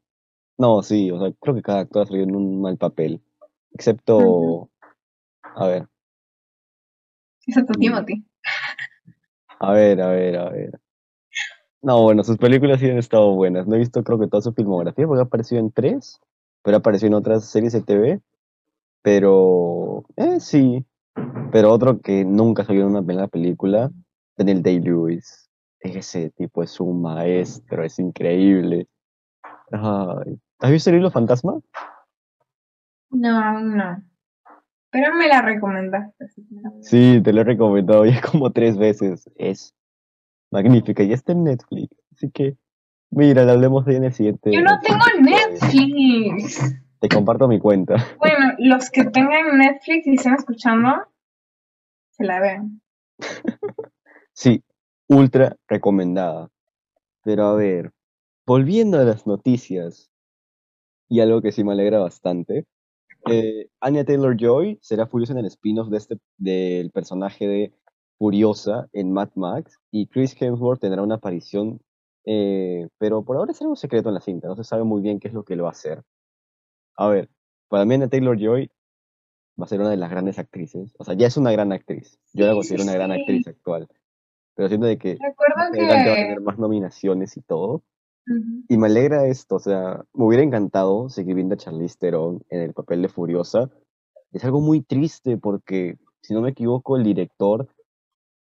[0.58, 3.22] No, sí, o sea, creo que cada actor ha salido en un mal papel.
[3.72, 4.70] Excepto.
[5.56, 5.88] A ver,
[7.46, 7.80] Excepto Mm.
[7.80, 8.26] Timothy.
[9.60, 10.80] a ver, a ver, a ver.
[11.84, 13.68] No, bueno, sus películas sí han estado buenas.
[13.68, 16.18] No he visto creo que toda su filmografía porque ha aparecido en tres,
[16.64, 18.22] pero ha aparecido en otras series de TV.
[19.02, 20.86] Pero, eh, sí.
[21.52, 23.92] Pero otro que nunca salió en una película,
[24.38, 25.50] Daniel Day-Lewis.
[25.82, 28.88] Ese tipo es un maestro, es increíble.
[29.74, 30.40] Ay.
[30.60, 31.60] ¿Has visto el hilo fantasma?
[33.10, 34.02] No, aún no.
[34.90, 36.30] Pero me la recomendaste.
[36.80, 39.30] Sí, te lo he recomendado ya como tres veces.
[39.36, 39.76] Es
[40.54, 41.04] magnífica.
[41.04, 41.90] Ya está en Netflix.
[42.14, 42.56] Así que,
[43.10, 44.52] mira, la hablemos de en el siguiente.
[44.54, 46.76] Yo no tengo Netflix.
[47.00, 47.96] Te comparto mi cuenta.
[48.20, 50.90] Bueno, los que tengan Netflix y estén escuchando,
[52.12, 52.82] se la ven.
[54.36, 54.64] Sí,
[55.08, 56.50] ultra recomendada.
[57.24, 57.92] Pero a ver,
[58.48, 60.10] volviendo a las noticias,
[61.08, 62.66] y algo que sí me alegra bastante,
[63.30, 67.74] eh, Anya Taylor-Joy será Furiosa en el spin-off de este, del personaje de
[68.18, 71.82] Furiosa en Mad Max, y Chris Hemsworth tendrá una aparición,
[72.26, 75.20] eh, pero por ahora es algo secreto en la cinta, no se sabe muy bien
[75.20, 76.04] qué es lo que él va a hacer.
[76.96, 77.30] A ver,
[77.70, 78.72] para mí Anya Taylor-Joy
[79.60, 82.20] va a ser una de las grandes actrices, o sea, ya es una gran actriz,
[82.34, 83.88] yo la considero sí, una gran actriz actual,
[84.56, 86.22] pero siento de que Recuerdo adelante va a que...
[86.22, 87.84] tener más nominaciones y todo.
[88.70, 92.62] Y me alegra esto, o sea, me hubiera encantado seguir viendo a Charlize Theron en
[92.62, 93.70] el papel de Furiosa.
[94.32, 97.68] Es algo muy triste porque, si no me equivoco, el director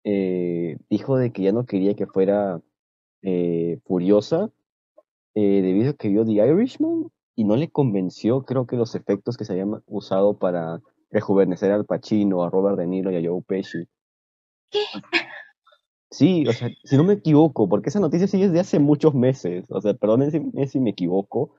[0.05, 2.61] eh, dijo de que ya no quería que fuera
[3.23, 4.51] eh, Furiosa
[5.35, 9.37] eh, debido a que vio The Irishman y no le convenció, creo que los efectos
[9.37, 13.43] que se habían usado para rejuvenecer al Pacino, a Robert De Niro y a Joe
[13.43, 13.88] Pesci.
[16.11, 19.14] Sí, o sea, si no me equivoco, porque esa noticia sí es de hace muchos
[19.14, 21.57] meses, o sea, perdónenme si, si me equivoco,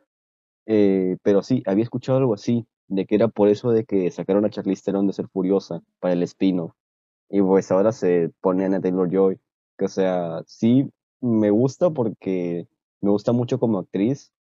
[0.65, 4.45] eh, pero sí, había escuchado algo así, de que era por eso de que sacaron
[4.45, 6.73] a Charlize Theron de ser furiosa para el spin-off,
[7.29, 9.39] y pues ahora se pone a Anna Taylor-Joy,
[9.77, 10.89] que o sea, sí
[11.21, 12.67] me gusta porque
[13.01, 14.31] me gusta mucho como actriz,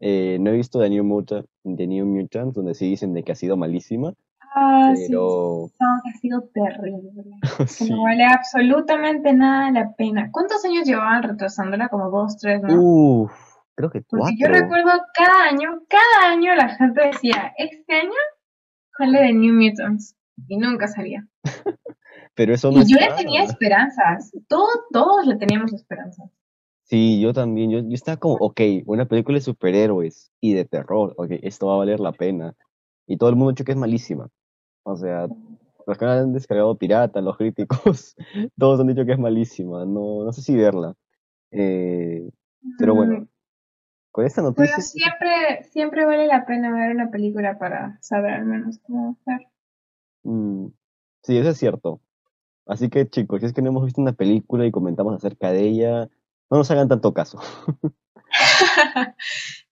[0.00, 3.32] Eh, no he visto The New, Mutant, The New Mutants, donde sí dicen de que
[3.32, 4.12] ha sido malísima,
[4.56, 7.10] Ah, pero sí, no, ha sido terrible.
[7.58, 7.90] Que sí.
[7.90, 10.28] no vale absolutamente nada la pena.
[10.30, 11.88] ¿Cuántos años llevaban retrasándola?
[11.88, 12.80] Como dos, tres, ¿no?
[12.80, 13.32] Uf,
[13.74, 14.60] creo que Porque yo cuatro.
[14.60, 18.20] recuerdo cada año, cada año la gente decía, este año
[18.98, 20.14] sale de New Mutants.
[20.48, 21.26] Y nunca salía.
[22.34, 24.32] Pero eso no Y yo le tenía esperanzas.
[24.48, 26.30] Todos, todos le teníamos esperanzas.
[26.82, 27.70] Sí, yo también.
[27.70, 31.14] Yo, yo estaba como, ok, una película de superhéroes y de terror.
[31.16, 32.54] Ok, esto va a valer la pena.
[33.06, 34.28] Y todo el mundo ha dicho que es malísima.
[34.82, 35.26] O sea,
[35.86, 38.16] los que han descargado pirata, los críticos,
[38.58, 39.84] todos han dicho que es malísima.
[39.84, 40.94] No, no sé si verla.
[41.50, 42.28] Eh,
[42.78, 43.28] pero bueno, Mm,
[44.10, 44.80] con esta Pero noticia.
[44.80, 49.46] siempre, siempre vale la pena ver una película para saber al menos cómo hacer.
[50.22, 50.66] mm,
[51.22, 52.00] sí, eso es cierto.
[52.66, 55.62] Así que chicos, si es que no hemos visto una película y comentamos acerca de
[55.62, 56.08] ella,
[56.50, 57.40] no nos hagan tanto caso.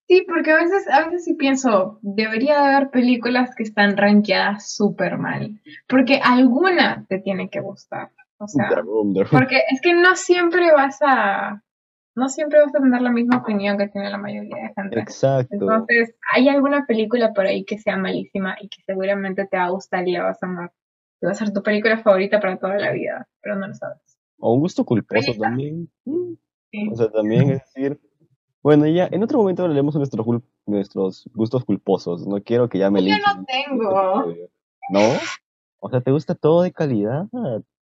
[0.09, 4.71] Sí, porque a veces, a veces sí pienso, debería de haber películas que están rankeadas
[4.71, 8.11] súper mal, porque alguna te tiene que gustar.
[8.37, 8.69] O sea,
[9.31, 11.63] porque es que no siempre vas a,
[12.15, 15.01] no siempre vas a tener la misma opinión que tiene la mayoría de gente.
[15.01, 15.55] Exacto.
[15.55, 19.71] Entonces, hay alguna película por ahí que sea malísima y que seguramente te va a
[19.71, 20.73] gustar y la vas a amar.
[21.25, 24.19] Va a ser tu película favorita para toda la vida, pero no lo sabes.
[24.39, 25.89] O un gusto culposo también.
[26.05, 26.35] Mm,
[26.73, 26.89] Sí.
[26.91, 28.01] O sea, también es decir,
[28.63, 32.27] bueno, ya en otro momento hablaremos de nuestros, gustos culposos.
[32.27, 34.35] No quiero que ya me Yo no en tengo.
[34.91, 35.01] ¿No?
[35.81, 37.25] O sea, ¿te gusta todo de calidad?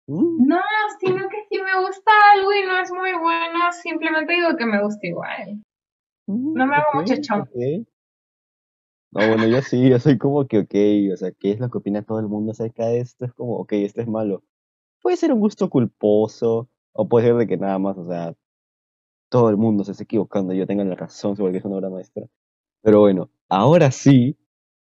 [0.06, 0.60] Mm, No,
[1.00, 4.80] sino que si me gusta algo y no es muy bueno, simplemente digo que me
[4.82, 5.60] gusta igual.
[6.26, 7.46] mm, No me hago mucho chongo.
[9.10, 11.78] No, bueno, yo sí, yo soy como que, ok, o sea, ¿qué es lo que
[11.78, 13.24] opina todo el mundo acerca de esto?
[13.24, 14.42] Es como, ok, esto es malo.
[15.02, 18.34] Puede ser un gusto culposo, o puede ser de que nada más, o sea,
[19.30, 21.76] todo el mundo se esté equivocando y yo tenga la razón sobre que es una
[21.78, 22.26] obra maestra.
[22.82, 24.36] Pero bueno, ahora sí,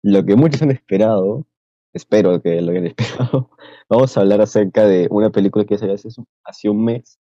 [0.02, 1.46] lo que muchos han esperado,
[1.94, 3.50] espero que lo hayan esperado,
[3.88, 6.08] vamos a hablar acerca de una película que salió hace,
[6.44, 7.18] hace un mes,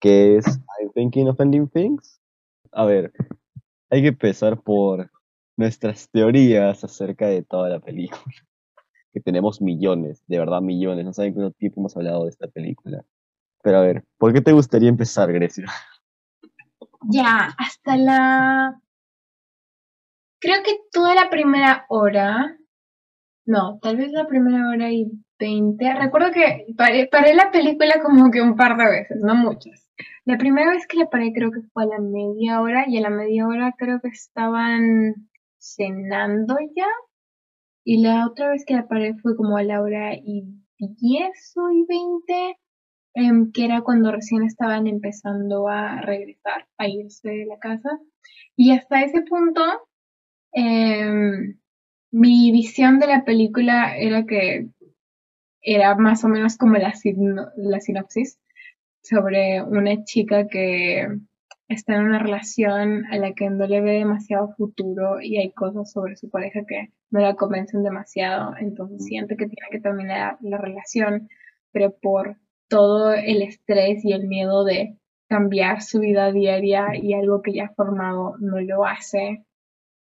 [0.00, 0.46] que es
[0.80, 2.20] I'm Thinking of Ending Things.
[2.72, 3.12] A ver,
[3.90, 5.10] hay que empezar por
[5.58, 8.22] nuestras teorías acerca de toda la película.
[9.10, 11.02] Que tenemos millones, de verdad millones.
[11.02, 13.02] No saben cuánto tiempo hemos hablado de esta película.
[13.62, 15.64] Pero a ver, ¿por qué te gustaría empezar, Grecia?
[17.10, 18.82] Ya, hasta la...
[20.40, 22.58] Creo que toda la primera hora,
[23.46, 25.94] no, tal vez la primera hora y veinte.
[25.94, 29.88] Recuerdo que paré, paré la película como que un par de veces, no muchas.
[30.24, 33.00] La primera vez que la paré creo que fue a la media hora y a
[33.00, 35.27] la media hora creo que estaban
[35.76, 36.86] cenando ya.
[37.84, 40.44] Y la otra vez que la paré fue como a la hora y
[40.78, 42.58] diez o y veinte
[43.14, 47.90] em, que era cuando recién estaban empezando a regresar, a irse de la casa.
[48.56, 49.62] Y hasta ese punto,
[50.52, 51.58] em,
[52.10, 54.68] mi visión de la película era que
[55.62, 56.92] era más o menos como la,
[57.56, 58.38] la sinopsis
[59.02, 61.08] sobre una chica que
[61.68, 65.92] está en una relación a la que no le ve demasiado futuro y hay cosas
[65.92, 70.58] sobre su pareja que no la convencen demasiado, entonces siente que tiene que terminar la
[70.58, 71.28] relación,
[71.72, 77.42] pero por todo el estrés y el miedo de cambiar su vida diaria y algo
[77.42, 79.44] que ya ha formado no lo hace.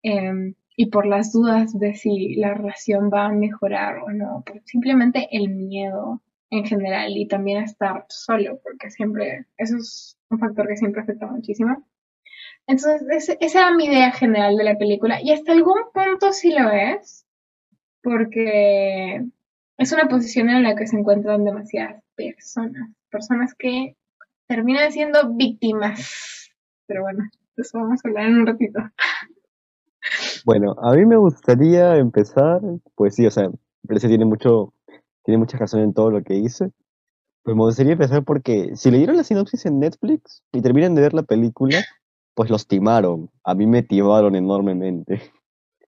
[0.02, 5.28] Em, y por las dudas de si la relación va a mejorar o no, simplemente
[5.30, 10.76] el miedo en general y también estar solo, porque siempre, eso es un factor que
[10.76, 11.86] siempre afecta muchísimo.
[12.66, 16.52] Entonces, ese- esa era mi idea general de la película y hasta algún punto sí
[16.52, 17.26] lo es,
[18.02, 19.24] porque
[19.78, 23.96] es una posición en la que se encuentran demasiadas personas, personas que
[24.46, 26.50] terminan siendo víctimas.
[26.86, 27.24] Pero bueno,
[27.56, 28.80] eso vamos a hablar en un ratito.
[30.44, 32.60] Bueno, a mí me gustaría empezar,
[32.94, 33.50] pues sí, o sea,
[33.86, 34.74] parece tiene mucho,
[35.24, 36.70] tiene mucha razón en todo lo que dice.
[37.44, 41.12] Pues me gustaría empezar porque si leyeron la sinopsis en Netflix y terminan de ver
[41.12, 41.84] la película,
[42.32, 43.30] pues los timaron.
[43.44, 45.20] A mí me timaron enormemente.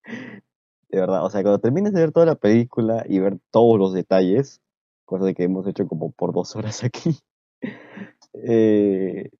[0.90, 3.92] De verdad, o sea, cuando termines de ver toda la película y ver todos los
[3.92, 4.60] detalles,
[5.04, 7.18] cosa de que hemos hecho como por dos horas aquí,
[8.34, 9.30] eh,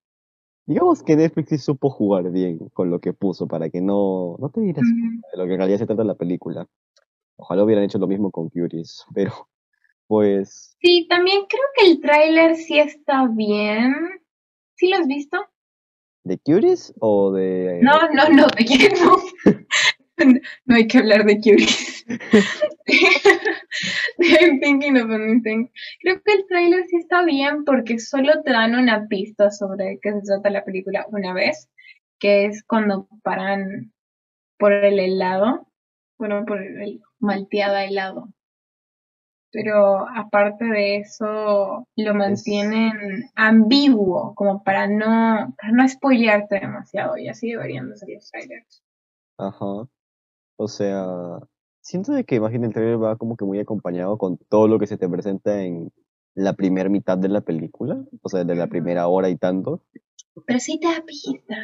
[0.67, 4.51] digamos que Netflix sí supo jugar bien con lo que puso para que no, no
[4.51, 6.67] te dieras cuenta de lo que en realidad se trata la película.
[7.37, 9.33] Ojalá hubieran hecho lo mismo con Curious, pero
[10.07, 13.95] pues Sí, también creo que el tráiler sí está bien.
[14.75, 15.47] ¿Sí lo has visto?
[16.27, 19.17] ¿de Curious o de No, no, no, de no.
[20.65, 22.05] No hay que hablar de Curious.
[24.19, 25.69] I'm thinking of anything.
[26.01, 30.13] Creo que el tráiler sí está bien porque solo te dan una pista sobre qué
[30.13, 31.69] se trata la película una vez,
[32.19, 33.93] que es cuando paran
[34.59, 35.69] por el helado,
[36.19, 38.33] bueno, por el malteada helado.
[39.57, 47.29] Pero aparte de eso, lo mantienen ambiguo, como para no, para no spoilearte demasiado, y
[47.29, 48.83] así deberían de ser los trailers.
[49.39, 49.89] Ajá.
[50.57, 51.07] O sea,
[51.81, 54.87] siento de que Imagine el trailer va como que muy acompañado con todo lo que
[54.87, 55.91] se te presenta en
[56.35, 59.81] la primera mitad de la película, o sea, de la primera hora y tanto,
[60.47, 61.57] Pero sí te da pista.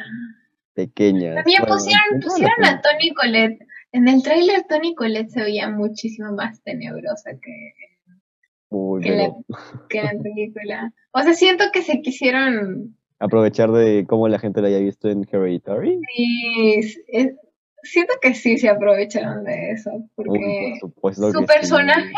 [0.73, 1.35] pequeñas.
[1.35, 2.81] También Bueno, pusieron, pusieron a.
[2.81, 3.67] Tony Colette.
[3.93, 7.73] En el tráiler Tony Colette se veía muchísimo más tenebrosa que,
[8.69, 10.93] Uy, que, la, pero que la película.
[11.11, 12.97] O sea, siento que se quisieron...
[13.19, 15.99] aprovechar de cómo la gente la haya visto en Hereditary.
[16.15, 17.35] sí, es-
[17.83, 19.91] siento que sí se aprovecharon de eso.
[20.15, 22.11] Porque por su sí, personaje-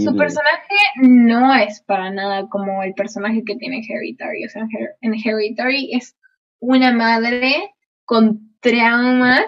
[0.00, 4.44] su personaje no es para nada como el personaje que tiene Hereditary.
[4.44, 4.66] O sea,
[5.02, 6.16] en Hereditary es
[6.58, 9.44] una madre con traumas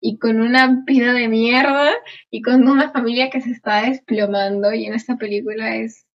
[0.00, 1.90] y con una vida de mierda
[2.30, 6.06] y con una familia que se está desplomando y en esta película es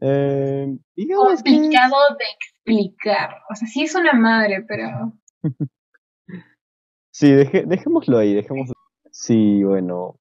[0.00, 3.30] Eh, que complicado de explicar.
[3.50, 5.12] O sea, sí es una madre, pero
[7.10, 8.74] Sí, deje- dejémoslo ahí, dejémoslo.
[9.10, 10.18] Sí, bueno.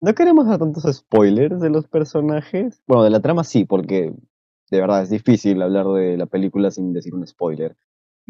[0.00, 2.82] No queremos dar tantos spoilers de los personajes.
[2.86, 4.14] Bueno, de la trama sí, porque
[4.70, 7.76] de verdad es difícil hablar de la película sin decir un spoiler.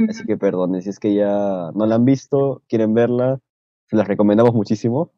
[0.09, 3.41] Así que perdonen, si es que ya no la han visto, quieren verla,
[3.97, 5.13] las recomendamos muchísimo.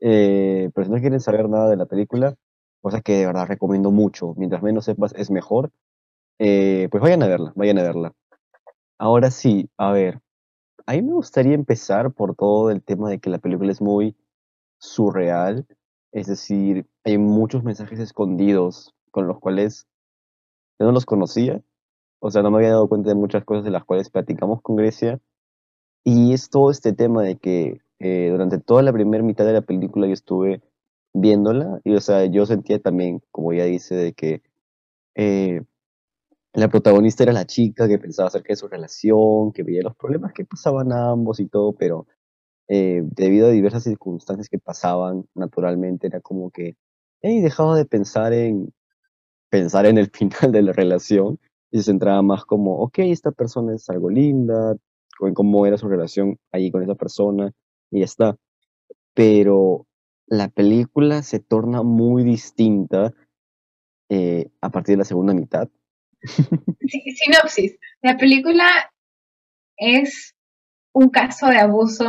[0.00, 2.34] Eh, pero si no quieren saber nada de la película,
[2.80, 5.70] cosa que de verdad recomiendo mucho, mientras menos sepas es mejor,
[6.38, 8.14] eh, pues vayan a verla, vayan a verla.
[8.98, 10.20] Ahora sí, a ver,
[10.86, 14.16] a mí me gustaría empezar por todo el tema de que la película es muy
[14.78, 15.66] surreal,
[16.12, 19.86] es decir, hay muchos mensajes escondidos con los cuales
[20.78, 21.62] yo no los conocía,
[22.20, 24.76] o sea, no me había dado cuenta de muchas cosas de las cuales platicamos con
[24.76, 25.20] Grecia,
[26.04, 29.62] y es todo este tema de que eh, durante toda la primera mitad de la
[29.62, 30.62] película yo estuve
[31.12, 34.42] viéndola, y o sea, yo sentía también, como ella dice, de que
[35.14, 35.62] eh,
[36.54, 40.32] la protagonista era la chica que pensaba acerca de su relación, que veía los problemas
[40.32, 42.06] que pasaban a ambos y todo, pero
[42.68, 46.76] eh, debido a diversas circunstancias que pasaban naturalmente, era como que
[47.22, 48.72] hey, dejaba de pensar en
[49.50, 51.38] pensar en el final de la relación
[51.70, 54.76] y se centraba más como, ok, esta persona es algo linda,
[55.20, 57.52] o en cómo era su relación ahí con esa persona,
[57.90, 58.36] y ya está.
[59.14, 59.86] Pero
[60.26, 63.12] la película se torna muy distinta
[64.08, 65.68] eh, a partir de la segunda mitad.
[66.86, 67.78] Sinopsis.
[68.02, 68.64] La película
[69.76, 70.34] es
[70.92, 72.06] un caso de abuso,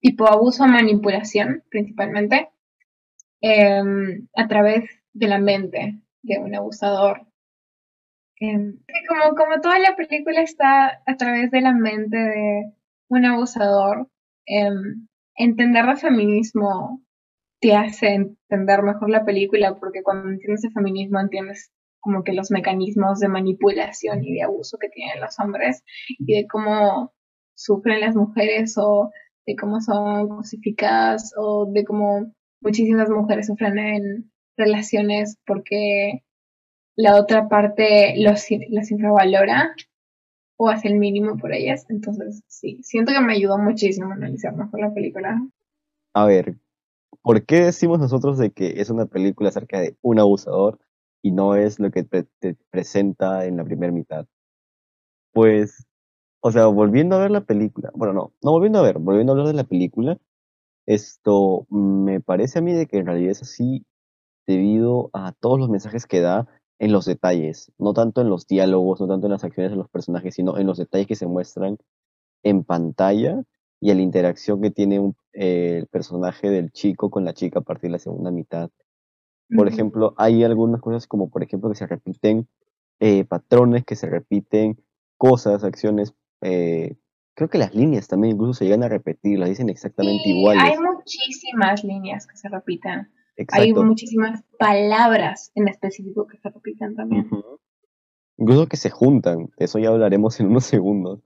[0.00, 2.50] tipo abuso manipulación principalmente,
[3.40, 7.26] em, a través de la mente de un abusador.
[8.36, 8.52] Y
[9.06, 12.72] como, como toda la película está a través de la mente de
[13.08, 14.08] un abusador,
[14.46, 17.02] em, entender el feminismo
[17.60, 22.50] te hace entender mejor la película porque cuando entiendes el feminismo entiendes como que los
[22.50, 25.82] mecanismos de manipulación y de abuso que tienen los hombres
[26.18, 27.14] y de cómo
[27.54, 29.10] sufren las mujeres o
[29.46, 36.22] de cómo son cosificadas o de cómo muchísimas mujeres sufren en relaciones porque
[36.96, 39.74] la otra parte los, las infravalora
[40.56, 41.86] o hace el mínimo por ellas.
[41.88, 45.40] Entonces, sí, siento que me ayudó muchísimo a analizar mejor la película.
[46.14, 46.56] A ver,
[47.22, 50.78] ¿por qué decimos nosotros de que es una película acerca de un abusador
[51.22, 54.26] y no es lo que te, te presenta en la primera mitad?
[55.32, 55.86] Pues,
[56.40, 59.34] o sea, volviendo a ver la película, bueno, no, no volviendo a ver, volviendo a
[59.34, 60.18] hablar de la película,
[60.86, 63.86] esto me parece a mí de que en realidad es así
[64.46, 66.46] debido a todos los mensajes que da
[66.78, 69.88] en los detalles, no tanto en los diálogos, no tanto en las acciones de los
[69.88, 71.78] personajes, sino en los detalles que se muestran
[72.42, 73.42] en pantalla
[73.80, 77.60] y a la interacción que tiene un- eh, el personaje del chico con la chica
[77.60, 78.70] a partir de la segunda mitad.
[79.50, 82.48] Por ejemplo, hay algunas cosas como, por ejemplo, que se repiten
[83.00, 84.78] eh, patrones, que se repiten
[85.16, 86.14] cosas, acciones.
[86.42, 86.96] eh,
[87.34, 90.62] creo que las líneas también incluso se llegan a repetir, las dicen exactamente Sí, iguales.
[90.64, 93.08] hay muchísimas líneas que se repiten.
[93.52, 97.28] Hay muchísimas palabras en específico que se repiten también.
[98.36, 101.20] Incluso que se juntan, de eso ya hablaremos en unos segundos,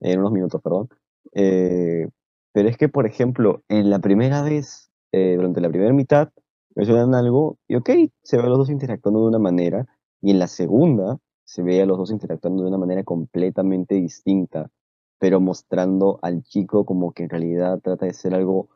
[0.00, 0.88] en unos minutos, perdón.
[1.32, 2.08] Eh,
[2.52, 6.30] pero es que, por ejemplo, en la primera vez, eh, durante la primera mitad,
[6.74, 7.90] mencionan algo y ok,
[8.22, 9.86] se ve a los dos interactuando de una manera,
[10.20, 14.70] y en la segunda se ve a los dos interactuando de una manera completamente distinta,
[15.18, 18.68] pero mostrando al chico como que en realidad trata de ser algo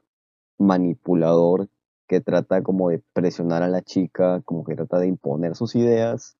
[0.59, 1.69] manipulador,
[2.07, 6.37] que trata como de presionar a la chica, como que trata de imponer sus ideas.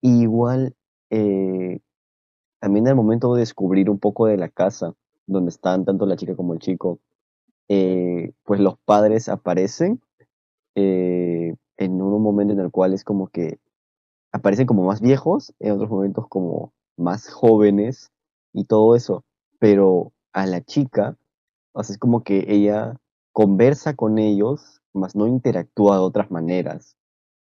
[0.00, 0.74] Y igual,
[1.10, 1.80] eh,
[2.60, 4.94] también al momento de descubrir un poco de la casa,
[5.26, 6.98] donde están tanto la chica como el chico,
[7.68, 10.00] eh, pues los padres aparecen
[10.74, 13.58] eh, en un momento en el cual es como que
[14.32, 18.10] aparecen como más viejos, en otros momentos como más jóvenes
[18.52, 19.24] y todo eso,
[19.58, 21.16] pero a la chica,
[21.72, 22.96] o es como que ella
[23.32, 26.96] conversa con ellos, más no interactúa de otras maneras.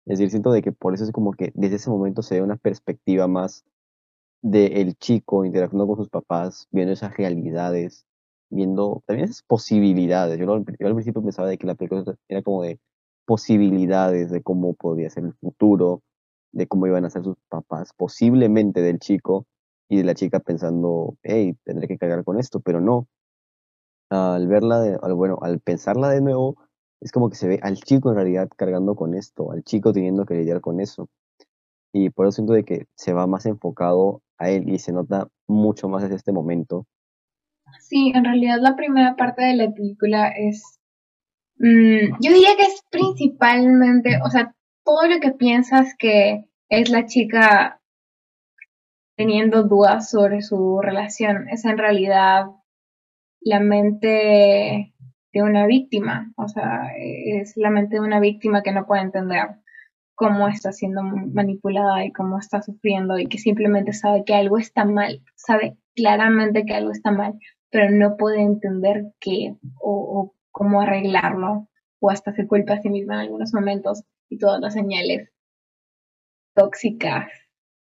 [0.07, 2.43] Es decir, siento de que por eso es como que desde ese momento se ve
[2.43, 3.65] una perspectiva más
[4.43, 8.07] del chico interactuando con sus papás, viendo esas realidades,
[8.51, 10.39] viendo también esas posibilidades.
[10.39, 12.81] Yo, al- principio pensaba de que la película era como de
[13.27, 16.03] posibilidades de cómo podría ser el futuro,
[16.53, 19.47] de cómo iban a ser sus papás, posiblemente del chico
[19.89, 23.07] y de la chica pensando, hey, tendré que cargar con esto, pero no.
[24.11, 26.57] Al verla, de, bueno, al pensarla de nuevo,
[27.01, 30.27] es como que se ve al chico en realidad cargando con esto, al chico teniendo
[30.27, 31.09] que lidiar con eso.
[31.93, 35.29] Y por eso siento de que se va más enfocado a él y se nota
[35.49, 36.87] mucho más desde este momento.
[37.81, 40.79] Sí, en realidad la primera parte de la película es,
[41.59, 47.07] mm, yo diría que es principalmente, o sea, todo lo que piensas que es la
[47.07, 47.81] chica
[49.17, 52.47] teniendo dudas sobre su relación es en realidad
[53.41, 54.90] la mente
[55.33, 59.49] de una víctima, o sea, es la mente de una víctima que no puede entender
[60.21, 64.85] cómo está siendo manipulada y cómo está sufriendo y que simplemente sabe que algo está
[64.85, 67.39] mal, sabe claramente que algo está mal,
[67.71, 71.69] pero no puede entender qué o, cómo arreglarlo
[72.01, 75.31] o hasta se culpa a sí misma en algunos momentos y todas las señales
[76.55, 77.31] tóxicas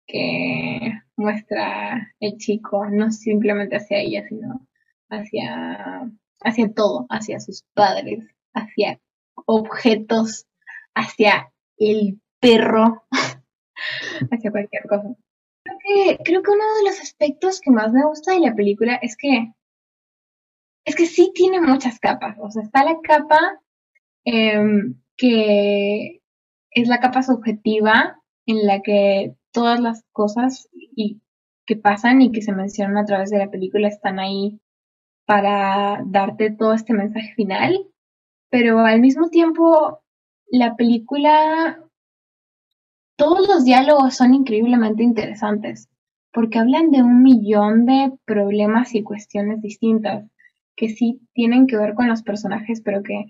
[0.06, 4.68] que muestra el chico, no simplemente hacia ella, sino
[5.08, 6.08] hacia,
[6.42, 8.24] hacia todo, hacia sus padres,
[8.54, 9.00] hacia
[9.46, 10.46] objetos,
[10.94, 13.04] hacia el perro,
[14.30, 15.14] hacia cualquier cosa.
[15.62, 18.96] Creo que, creo que uno de los aspectos que más me gusta de la película
[18.96, 19.52] es que
[20.84, 22.36] es que sí tiene muchas capas.
[22.40, 23.60] O sea, está la capa
[24.24, 26.22] em, que
[26.70, 28.16] es la capa subjetiva
[28.46, 31.20] en la que todas las cosas y
[31.66, 34.60] que pasan y que se mencionan a través de la película están ahí
[35.30, 37.86] para darte todo este mensaje final,
[38.50, 40.02] pero al mismo tiempo
[40.48, 41.80] la película,
[43.14, 45.88] todos los diálogos son increíblemente interesantes,
[46.32, 50.28] porque hablan de un millón de problemas y cuestiones distintas
[50.74, 53.26] que sí tienen que ver con los personajes, pero que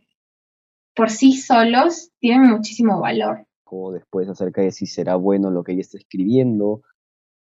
[0.94, 3.46] por sí solos tienen muchísimo valor.
[3.64, 6.80] O después acerca de si será bueno lo que ella está escribiendo,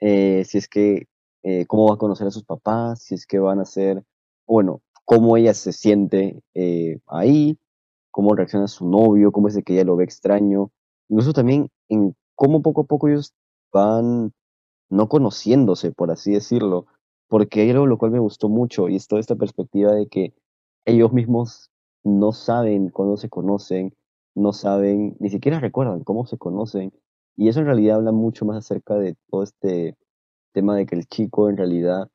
[0.01, 1.07] eh, si es que,
[1.45, 4.03] eh, cómo va a conocer a sus papás, si es que van a ser,
[4.49, 7.59] bueno, cómo ella se siente eh, ahí,
[8.11, 10.73] cómo reacciona su novio, cómo es que ella lo ve extraño,
[11.09, 13.35] incluso también en cómo poco a poco ellos
[13.73, 14.33] van
[14.91, 16.87] no conociéndose, por así decirlo,
[17.29, 20.35] porque hay algo lo cual me gustó mucho y es toda esta perspectiva de que
[20.87, 21.71] ellos mismos
[22.03, 23.95] no saben cuándo se conocen,
[24.35, 26.93] no saben, ni siquiera recuerdan cómo se conocen,
[27.37, 29.97] y eso en realidad habla mucho más acerca de todo este
[30.53, 32.09] tema de que el chico en realidad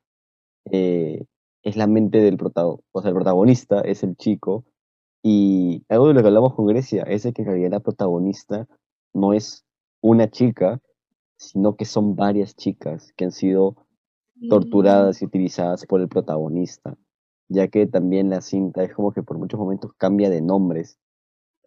[0.70, 1.26] eh,
[1.64, 4.64] es la mente del protagonista, o sea, el protagonista es el chico,
[5.22, 8.68] y algo de lo que hablamos con Grecia es de que en realidad la protagonista
[9.14, 9.64] no es
[10.02, 10.80] una chica,
[11.36, 13.76] sino que son varias chicas que han sido
[14.50, 16.96] torturadas y utilizadas por el protagonista,
[17.48, 20.98] ya que también la cinta es como que por muchos momentos cambia de nombres.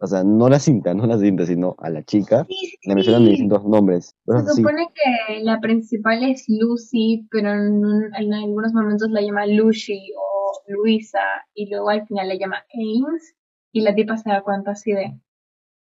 [0.00, 2.94] O sea, no la cinta, no la cinta, sino a la chica, Sí, sí, le
[2.94, 3.30] mencionan sí.
[3.30, 4.14] distintos nombres.
[4.26, 9.46] Se supone que la principal es Lucy, pero en, un- en algunos momentos la llama
[9.46, 11.18] Lucy o Luisa,
[11.54, 13.34] y luego al final la llama Ames,
[13.72, 15.18] y la tipa se da cuenta así de,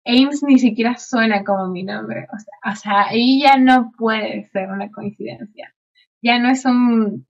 [0.06, 4.46] Ames ni siquiera suena como mi nombre, o sea, o sea, ahí ya no puede
[4.52, 5.74] ser una coincidencia,
[6.22, 7.26] ya no es un,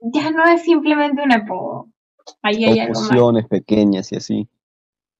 [0.00, 1.88] ya no es simplemente un apodo,
[2.42, 3.48] ahí hay algo más.
[3.48, 4.48] Pequeñas y así.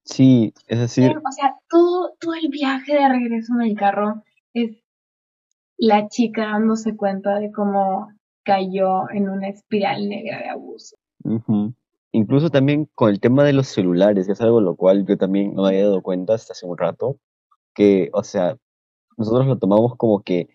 [0.09, 4.23] Sí, es decir, O sea, todo, todo el viaje de regreso en el carro
[4.55, 4.77] es
[5.77, 8.09] la chica dándose cuenta de cómo
[8.43, 10.97] cayó en una espiral negra de abuso.
[11.25, 11.75] ujú.
[12.13, 15.55] incluso también con el tema de los celulares, que es algo lo cual yo también
[15.55, 17.19] no me había dado cuenta hasta hace un rato,
[17.75, 18.57] que, o sea,
[19.19, 20.49] nosotros lo tomamos como que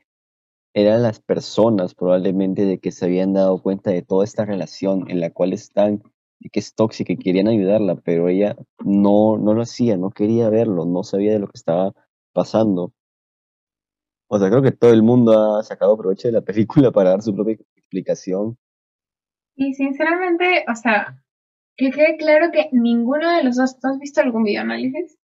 [0.73, 5.19] eran las personas probablemente de que se habían dado cuenta de toda esta relación en
[5.19, 6.01] la cual están
[6.51, 10.85] que es tóxica y querían ayudarla, pero ella no, no lo hacía, no quería verlo,
[10.85, 11.93] no sabía de lo que estaba
[12.33, 12.93] pasando.
[14.27, 17.21] O sea, creo que todo el mundo ha sacado provecho de la película para dar
[17.21, 18.57] su propia explicación.
[19.55, 21.23] Y sinceramente, o sea,
[21.77, 25.17] que quede claro que ninguno de los dos, ¿tú has visto algún videoanálisis?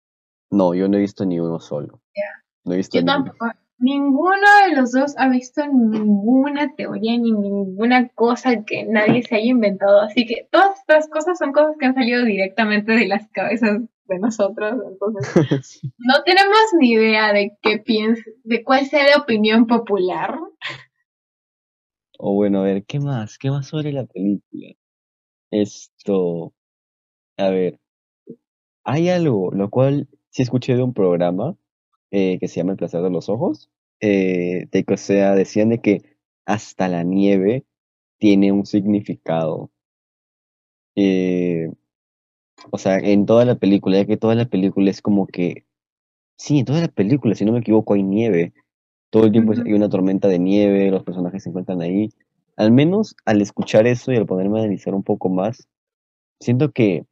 [0.52, 2.02] No, yo no he visto ni uno solo.
[2.16, 2.44] Ya.
[2.64, 3.48] No he visto Yo tampoco,
[3.80, 9.48] ninguno de los dos ha visto ninguna teoría ni ninguna cosa que nadie se haya
[9.48, 10.02] inventado.
[10.02, 14.20] Así que todas estas cosas son cosas que han salido directamente de las cabezas de
[14.20, 14.74] nosotros.
[14.92, 20.40] Entonces, no tenemos ni idea de qué piensa, de cuál sea la opinión popular.
[22.18, 23.38] O bueno, a ver, ¿qué más?
[23.38, 24.74] ¿Qué más sobre la película?
[25.52, 26.54] Esto,
[27.38, 27.80] a ver,
[28.84, 31.56] hay algo, lo cual sí escuché de un programa
[32.12, 35.70] eh, que se llama El placer de los ojos, eh, de que, o sea, decían
[35.70, 36.04] de que
[36.46, 37.66] hasta la nieve
[38.18, 39.72] tiene un significado.
[40.96, 41.72] Eh,
[42.72, 45.66] o sea, en toda la película, ya que toda la película es como que,
[46.38, 48.54] sí, en toda la película, si no me equivoco, hay nieve.
[49.10, 52.10] Todo el tiempo hay una tormenta de nieve, los personajes se encuentran ahí.
[52.58, 55.68] Al menos al escuchar eso y al ponerme a analizar un poco más,
[56.40, 57.06] siento que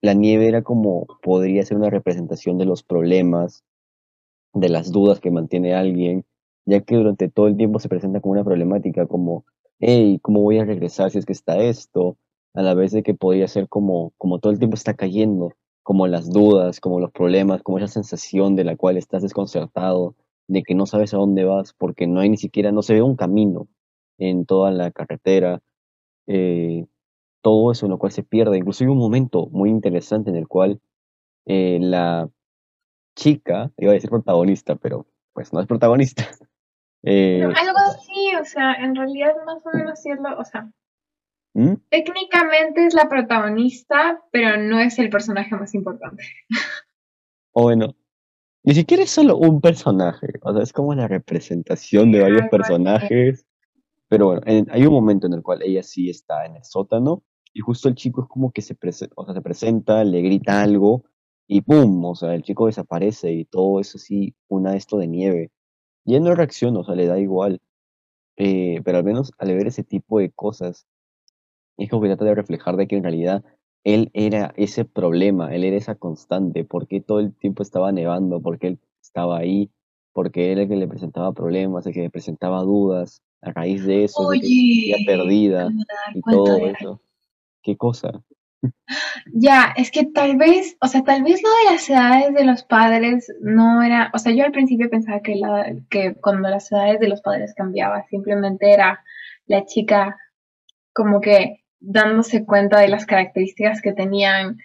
[0.00, 3.64] la nieve era como, podría ser una representación de los problemas,
[4.54, 6.24] de las dudas que mantiene alguien,
[6.64, 9.44] ya que durante todo el tiempo se presenta como una problemática, como,
[9.80, 12.16] hey, ¿cómo voy a regresar si es que está esto?
[12.54, 15.52] A la vez de que podría ser como, como todo el tiempo está cayendo,
[15.82, 20.14] como las dudas, como los problemas, como esa sensación de la cual estás desconcertado,
[20.48, 23.02] de que no sabes a dónde vas, porque no hay ni siquiera, no se ve
[23.02, 23.68] un camino
[24.18, 25.60] en toda la carretera,
[26.26, 26.86] eh,
[27.42, 28.58] todo eso en lo cual se pierde.
[28.58, 30.80] Incluso hay un momento muy interesante en el cual
[31.46, 32.30] eh, la
[33.14, 36.24] chica, iba a decir protagonista, pero pues no es protagonista.
[37.06, 40.44] Eh, No, algo así, o sea, en realidad más o menos sí es lo, o
[40.46, 40.70] sea,
[41.52, 41.74] ¿Mm?
[41.90, 46.24] técnicamente es la protagonista, pero no es el personaje más importante.
[47.52, 47.94] O bueno,
[48.62, 53.46] ni siquiera es solo un personaje, o sea, es como la representación de varios personajes.
[54.08, 57.22] Pero bueno, en- hay un momento en el cual ella sí está en el sótano
[57.52, 60.62] y justo el chico es como que se, prese- o sea, se presenta, le grita
[60.62, 61.04] algo
[61.46, 62.04] y ¡pum!
[62.04, 65.50] O sea, el chico desaparece y todo eso así, una esto de nieve.
[66.04, 67.60] Y él no reacciona, o sea, le da igual.
[68.36, 70.86] Eh, pero al menos al ver ese tipo de cosas,
[71.76, 73.44] es como que trata de reflejar de que en realidad
[73.84, 78.68] él era ese problema, él era esa constante, porque todo el tiempo estaba nevando, porque
[78.68, 79.70] él estaba ahí,
[80.12, 83.84] porque él era el que le presentaba problemas, el que le presentaba dudas, a raíz
[83.84, 85.68] de eso, es de que Oye, perdida
[86.14, 87.00] y todo eso.
[87.62, 88.22] ¿Qué cosa?
[89.32, 92.64] Ya, es que tal vez, o sea, tal vez lo de las edades de los
[92.64, 97.00] padres no era, o sea, yo al principio pensaba que, la, que cuando las edades
[97.00, 99.02] de los padres cambiaba, simplemente era
[99.46, 100.18] la chica
[100.92, 104.58] como que dándose cuenta de las características que tenían,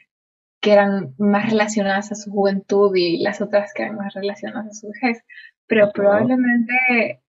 [0.62, 4.74] que eran más relacionadas a su juventud y las otras que eran más relacionadas a
[4.74, 5.24] su vejez,
[5.68, 7.22] pero probablemente,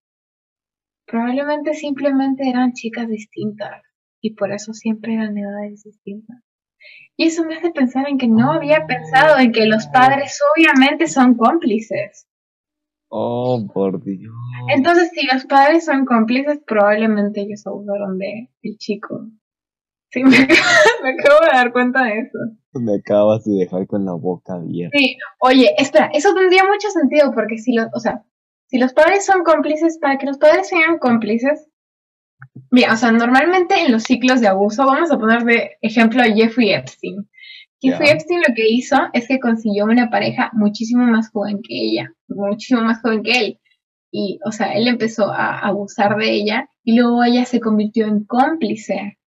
[1.06, 3.82] probablemente simplemente eran chicas distintas
[4.20, 6.49] y por eso siempre eran edades distintas.
[7.16, 11.06] Y eso me hace pensar en que no había pensado en que los padres obviamente
[11.06, 12.26] son cómplices.
[13.08, 14.32] Oh, por Dios.
[14.74, 19.26] Entonces, si los padres son cómplices, probablemente ellos abusaron de el chico.
[20.10, 22.38] Sí, me, me acabo de dar cuenta de eso.
[22.72, 24.96] Me acabas de dejar con la boca abierta.
[24.96, 28.24] Sí, oye, espera, eso tendría mucho sentido porque si los, o sea,
[28.66, 31.69] si los padres son cómplices, para que los padres sean cómplices,
[32.70, 36.26] bien, o sea, normalmente en los ciclos de abuso, vamos a poner de ejemplo a
[36.26, 37.28] Jeffrey Epstein.
[37.80, 38.10] Jeffrey.
[38.10, 42.82] Epstein lo que hizo es que consiguió una pareja muchísimo más joven que ella, muchísimo
[42.82, 43.60] más joven que él.
[44.12, 48.24] Y, o sea, él empezó a abusar de ella y luego ella se convirtió en
[48.24, 49.18] cómplice.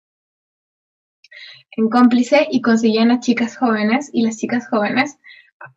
[1.75, 5.17] En cómplice y conseguían a chicas jóvenes y las chicas jóvenes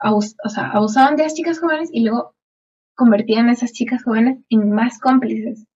[0.01, 2.35] abus- o sea, abusaban de las chicas jóvenes y luego
[2.95, 5.67] convertían a esas chicas jóvenes en más cómplices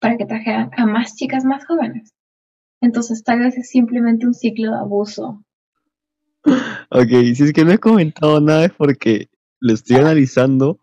[0.00, 2.14] para que trajeran a más chicas más jóvenes.
[2.82, 5.44] Entonces tal vez es simplemente un ciclo de abuso.
[6.90, 9.28] Ok, si es que no he comentado nada es porque
[9.60, 10.78] lo estoy analizando.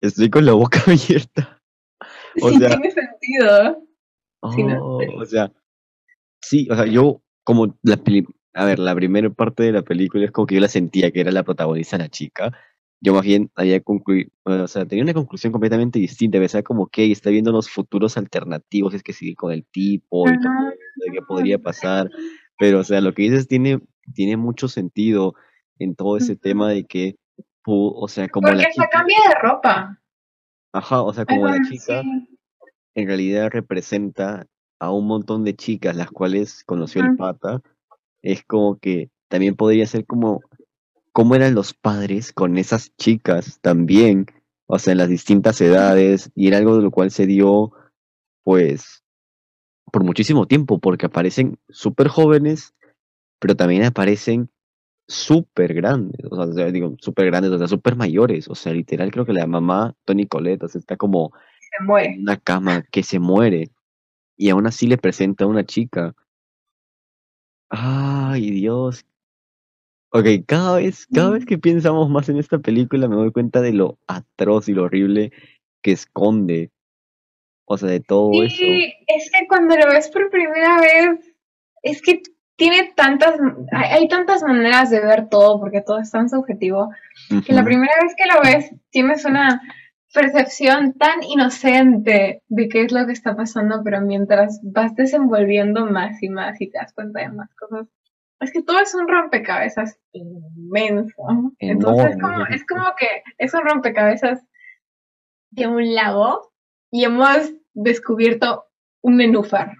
[0.00, 1.60] Estoy con la boca abierta.
[2.40, 3.82] O sí, sea- tiene sentido.
[4.54, 5.50] Sí, no, Oh, pero- o sea,
[6.42, 10.24] sí, o sea, yo como la peli- a ver, la primera parte de la película
[10.26, 12.52] es como que yo la sentía que era la protagonista la chica.
[13.00, 17.10] Yo más bien había concluido, o sea, tenía una conclusión completamente distinta, pensaba como que
[17.10, 20.52] está viendo los futuros alternativos, es que sigue con el tipo y todo
[20.96, 22.08] de qué podría pasar,
[22.58, 23.80] pero o sea, lo que dices tiene,
[24.14, 25.34] tiene mucho sentido
[25.78, 27.16] en todo ese tema de que,
[27.66, 30.00] o sea, como Porque la chica, cambia de ropa.
[30.72, 32.38] ajá, o sea, como la chica sí.
[32.94, 34.46] en realidad representa
[34.78, 37.60] a un montón de chicas las cuales conoció el pata,
[38.22, 40.40] es como que también podría ser como
[41.14, 44.26] cómo eran los padres con esas chicas también,
[44.66, 47.70] o sea, en las distintas edades, y era algo de lo cual se dio,
[48.42, 49.04] pues,
[49.92, 52.74] por muchísimo tiempo, porque aparecen súper jóvenes,
[53.38, 54.50] pero también aparecen
[55.06, 59.24] súper grandes, o sea, digo, súper grandes, o sea, súper mayores, o sea, literal creo
[59.24, 62.14] que la mamá, Tony Colette, o sea, está como Se muere.
[62.14, 63.70] en una cama que se muere
[64.36, 66.12] y aún así le presenta a una chica.
[67.70, 69.06] Ay, Dios.
[70.16, 73.72] Ok, cada vez, cada vez que pensamos más en esta película me doy cuenta de
[73.72, 75.32] lo atroz y lo horrible
[75.82, 76.70] que esconde.
[77.64, 78.54] O sea, de todo eso.
[78.56, 81.34] Sí, es que cuando lo ves por primera vez,
[81.82, 82.22] es que
[82.54, 83.34] tiene tantas,
[83.72, 86.90] hay, hay tantas maneras de ver todo, porque todo es tan subjetivo,
[87.44, 89.60] que la primera vez que lo ves tienes una
[90.12, 96.22] percepción tan inocente de qué es lo que está pasando, pero mientras vas desenvolviendo más
[96.22, 97.88] y más y te das cuenta de más cosas,
[98.44, 101.14] es que todo es un rompecabezas inmenso.
[101.58, 104.46] Entonces es como, es como que es un rompecabezas
[105.50, 106.52] de un lago
[106.90, 108.64] y hemos descubierto
[109.02, 109.72] un nenúfar.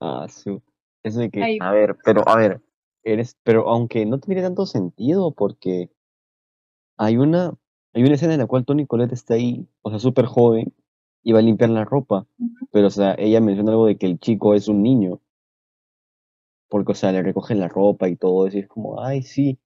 [0.00, 0.62] Ah, su.
[1.02, 2.60] Eso de que, a ver, pero a ver,
[3.04, 5.90] eres, pero aunque no tendría tanto sentido, porque
[6.98, 7.54] hay una,
[7.94, 10.74] hay una escena en la cual Tony Colette está ahí, o sea, súper joven,
[11.22, 12.26] y va a limpiar la ropa.
[12.72, 15.20] Pero, o sea, ella menciona algo de que el chico es un niño.
[16.68, 19.58] Porque, o sea, le recogen la ropa y todo eso, y es como, ay, sí.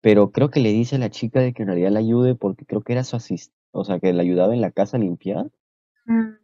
[0.00, 2.64] Pero creo que le dice a la chica de que en realidad la ayude porque
[2.64, 5.50] creo que era su asistente, o sea, que le ayudaba en la casa a limpiar.
[6.06, 6.36] Mm.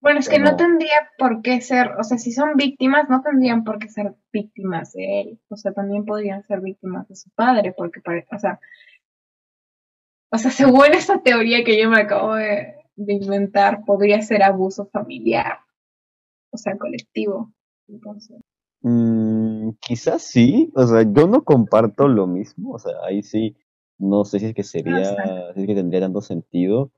[0.00, 3.64] Bueno, es que no tendría por qué ser, o sea, si son víctimas, no tendrían
[3.64, 5.40] por qué ser víctimas de él.
[5.48, 8.60] O sea, también podrían ser víctimas de su padre, porque, o sea,
[10.30, 10.50] o sea,
[10.82, 15.58] según esta teoría que yo me acabo de, de inventar, podría ser abuso familiar,
[16.50, 17.52] o sea, colectivo.
[17.88, 18.40] Entonces,
[18.86, 19.25] Mm,
[19.80, 23.56] quizás sí, o sea, yo no comparto lo mismo, o sea, ahí sí,
[23.98, 25.14] no sé si es que sería,
[25.54, 26.90] si es que tendría tanto sentido,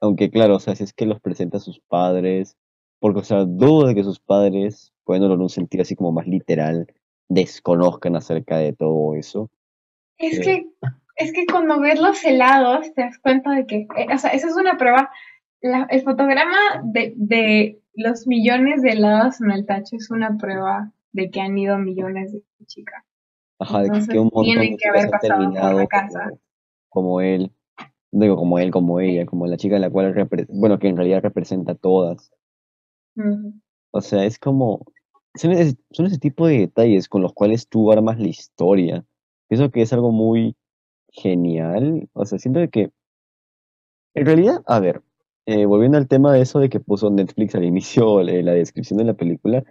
[0.00, 2.56] aunque claro, o sea, si es que los presenta a sus padres,
[3.00, 6.26] porque, o sea, dudo de que sus padres, poniéndolo en un sentido así como más
[6.26, 6.86] literal,
[7.28, 9.50] desconozcan acerca de todo eso.
[10.18, 10.42] Es Sí.
[10.42, 10.68] que,
[11.16, 14.48] es que cuando ves los helados te das cuenta de que, eh, o sea, esa
[14.48, 15.10] es una prueba.
[15.62, 20.92] La- el fotograma de, de los millones de helados en el tacho es una prueba
[21.12, 23.04] de que han ido millones de chicas.
[23.58, 25.88] Ajá, de que, Entonces, un montón tienen de que haber han pasado por la terminado
[25.88, 26.30] casa.
[26.88, 27.52] como, como él,
[28.10, 31.72] digo, como él, como ella, como la chica la cual, bueno, que en realidad representa
[31.72, 32.32] a todas.
[33.16, 33.54] Ujú.
[33.92, 34.84] O sea, es como,
[35.34, 39.04] son ese, son ese tipo de detalles con los cuales tú armas la historia.
[39.48, 40.56] Pienso que es algo muy
[41.08, 42.08] genial.
[42.12, 42.90] O sea, siento que,
[44.14, 45.02] en realidad, a ver,
[45.46, 48.98] eh, volviendo al tema de eso de que puso Netflix al inicio eh, la descripción
[48.98, 49.64] de la película,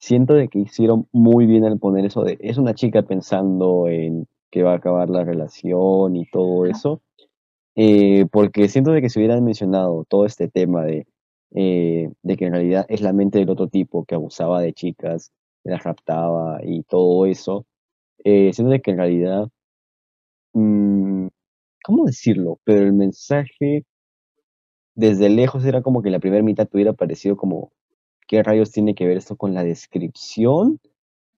[0.00, 4.26] siento de que hicieron muy bien al poner eso de, es una chica pensando en
[4.50, 7.02] que va a acabar la relación y todo eso.
[7.76, 11.06] Eh, porque siento de que si hubieran mencionado todo este tema de,
[11.52, 15.32] eh, de que en realidad es la mente del otro tipo que abusaba de chicas,
[15.64, 17.66] que las raptaba y todo eso,
[18.24, 19.48] eh, siento de que en realidad,
[20.54, 21.28] mm,
[21.84, 22.60] ¿cómo decirlo?
[22.64, 23.84] Pero el mensaje
[24.94, 27.72] desde lejos era como que la primera mitad te hubiera parecido como,
[28.30, 30.78] ¿qué rayos tiene que ver esto con la descripción?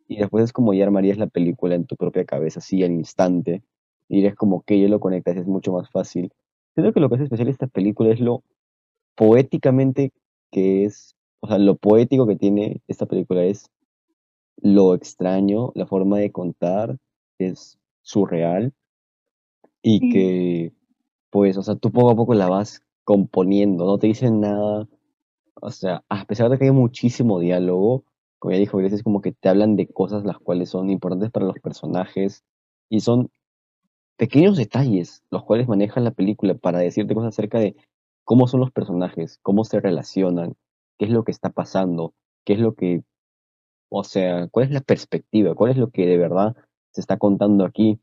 [0.09, 3.63] Y después es como ya armarías la película en tu propia cabeza, así al instante.
[4.11, 6.33] Y dirías como que ya lo conectas, es mucho más fácil.
[6.77, 8.43] Creo que lo que hace especial esta película es lo
[9.17, 10.13] poéticamente
[10.53, 13.71] que es, o sea, lo poético que tiene esta película es
[14.63, 16.99] lo extraño, la forma de contar
[17.39, 18.75] es surreal
[19.83, 20.11] y Sí.
[20.13, 20.73] que,
[21.31, 24.89] pues, o sea, tú poco a poco la vas componiendo, no te dicen nada,
[25.61, 28.05] o sea, a pesar de que hay muchísimo diálogo,
[28.39, 31.31] como ya dijo Grace, es como que te hablan de cosas las cuales son importantes
[31.31, 32.45] para los personajes
[32.89, 33.31] y son
[34.17, 37.77] pequeños detalles los cuales manejan la película para decirte cosas acerca de
[38.25, 40.55] cómo son los personajes, cómo se relacionan,
[40.99, 43.03] qué es lo que está pasando, qué es lo que,
[43.89, 46.57] o sea, cuál es la perspectiva, cuál es lo que de verdad
[46.91, 48.01] se está contando aquí.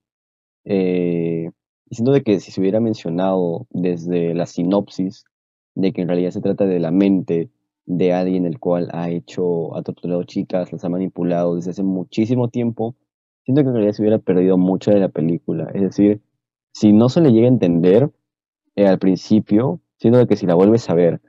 [0.66, 1.52] Eh,
[1.90, 5.26] y siento de que si se hubiera mencionado desde la sinopsis
[5.76, 7.50] de que en realidad se trata de la mente
[7.86, 12.50] de alguien el cual ha hecho, ha torturado chicas, las ha manipulado desde hace muchísimo
[12.50, 12.96] tiempo,
[13.46, 15.72] siento que en realidad se hubiera perdido mucho de la película.
[15.74, 16.22] Es decir,
[16.72, 18.12] si no se le llega a entender
[18.76, 21.20] eh, al principio, siento que si la vuelves a ver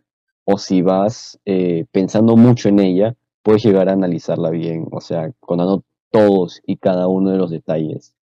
[0.45, 5.33] o si vas eh, pensando mucho en ella, puedes llegar a analizarla bien, o sea,
[5.41, 8.15] contando todos y cada uno de los detalles.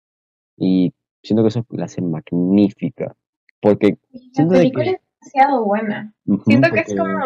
[0.56, 0.92] Y
[1.22, 3.16] siento que eso la hace magnífica,
[3.60, 3.98] porque
[4.54, 6.12] La película que- demasiado buena.
[6.46, 7.20] Siento que es como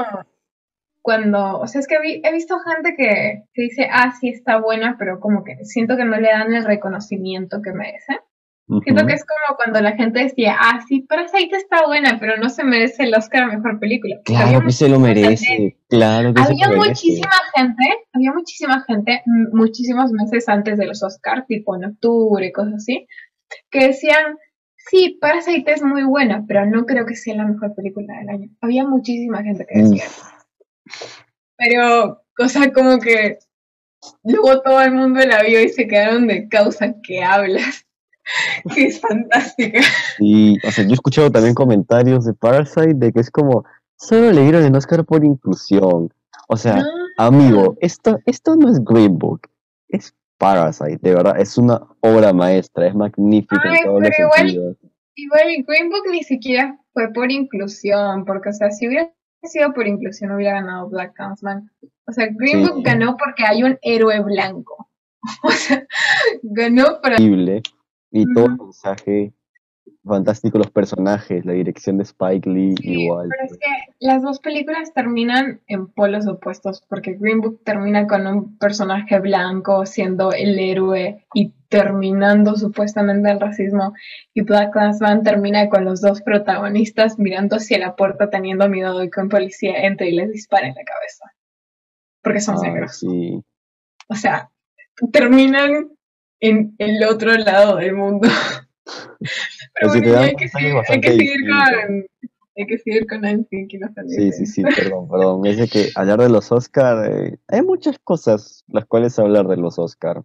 [1.02, 4.60] cuando, o sea, es que vi- he visto gente que, que dice, ah, sí está
[4.60, 8.18] buena, pero como que siento que no le dan el reconocimiento que merece.
[8.84, 12.48] Siento que es como cuando la gente decía, ah, sí, Parasite está buena, pero no
[12.48, 14.16] se merece el Oscar a Mejor Película.
[14.24, 16.88] Porque había Claro que se lo merece, gente- claro que se Había merece.
[16.88, 17.82] muchísima gente,
[18.14, 19.22] había muchísima gente,
[19.52, 23.06] muchísimos meses antes de los Oscars, tipo en octubre, cosas así,
[23.70, 24.38] que decían,
[24.90, 28.48] sí, Parasite es muy buena, pero no creo que sea la mejor película del año.
[28.60, 30.04] Había muchísima gente que decía.
[31.56, 33.38] Pero, o sea, como que
[34.24, 37.86] luego todo el mundo la vio y se quedaron de causa que hablas.
[38.74, 39.80] que es fantástica.
[40.18, 43.64] Y, o sea, yo he escuchado también comentarios de Parasite de que es como,
[43.96, 46.12] solo le dieron el Oscar por inclusión.
[46.48, 49.48] O sea, No, amigo, esto, esto no es Green Book,
[49.88, 54.24] es Parasite, de verdad, es una obra maestra, es magnífica Ay, en todos los pero
[54.26, 54.76] igual- sentidos.
[55.14, 59.10] Igual Green Book ni siquiera fue por inclusión, porque, o sea, si hubiera
[59.44, 61.70] sido por inclusión hubiera ganado Black Clansman.
[62.08, 62.70] O sea, Green Sí.
[62.72, 64.88] Book ganó porque hay un héroe blanco.
[65.44, 65.86] O sea,
[66.42, 67.16] ganó para...
[67.20, 69.32] Y todo el mensaje
[70.04, 73.28] fantástico, los personajes, la dirección de Spike Lee, Sí, igual.
[73.30, 78.26] pero es que las dos películas terminan en polos opuestos, porque Green Book termina con
[78.26, 83.94] un personaje blanco siendo el héroe y terminando supuestamente el racismo,
[84.34, 89.08] y Black Clansman termina con los dos protagonistas mirando hacia la puerta teniendo miedo de
[89.08, 91.32] que un policía entre y les dispare en la cabeza,
[92.22, 92.98] porque son Ah, negros.
[92.98, 93.42] sí.
[94.08, 94.50] O sea,
[95.12, 95.88] terminan
[96.40, 98.28] en el otro lado del mundo.
[99.82, 101.68] Así bueno, hay que, seguir, hay, bastante que seguir distintos.
[101.86, 102.06] con,
[102.56, 105.46] hay que seguir con Nancy, que nos Sí, sí, sí, perdón, perdón.
[105.46, 109.78] Es que hablar de los Oscar, eh, hay muchas cosas las cuales hablar de los
[109.78, 110.22] Oscar.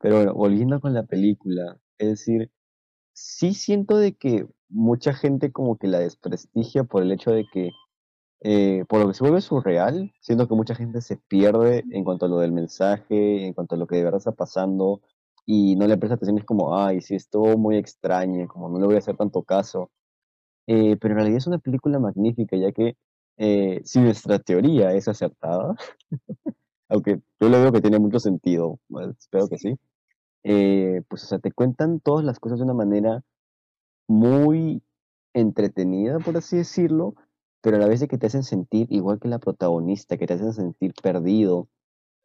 [0.00, 2.50] Pero bueno, volviendo con la película, es decir,
[3.12, 7.70] sí siento de que mucha gente como que la desprestigia por el hecho de que,
[8.40, 12.26] eh, por lo que se vuelve surreal, siento que mucha gente se pierde en cuanto
[12.26, 15.02] a lo del mensaje, en cuanto a lo que de verdad está pasando,
[15.52, 18.78] y no le presta atención, es como, ay, sí, es todo muy extraño, como no
[18.78, 19.90] le voy a hacer tanto caso.
[20.68, 22.96] Eh, pero en realidad es una película magnífica, ya que
[23.36, 25.74] eh, si nuestra teoría es acertada,
[26.88, 29.76] aunque yo le veo que tiene mucho sentido, bueno, espero que sí,
[30.44, 33.24] eh, pues o sea, te cuentan todas las cosas de una manera
[34.08, 34.84] muy
[35.34, 37.16] entretenida, por así decirlo,
[37.60, 40.34] pero a la vez de que te hacen sentir igual que la protagonista, que te
[40.34, 41.68] hacen sentir perdido,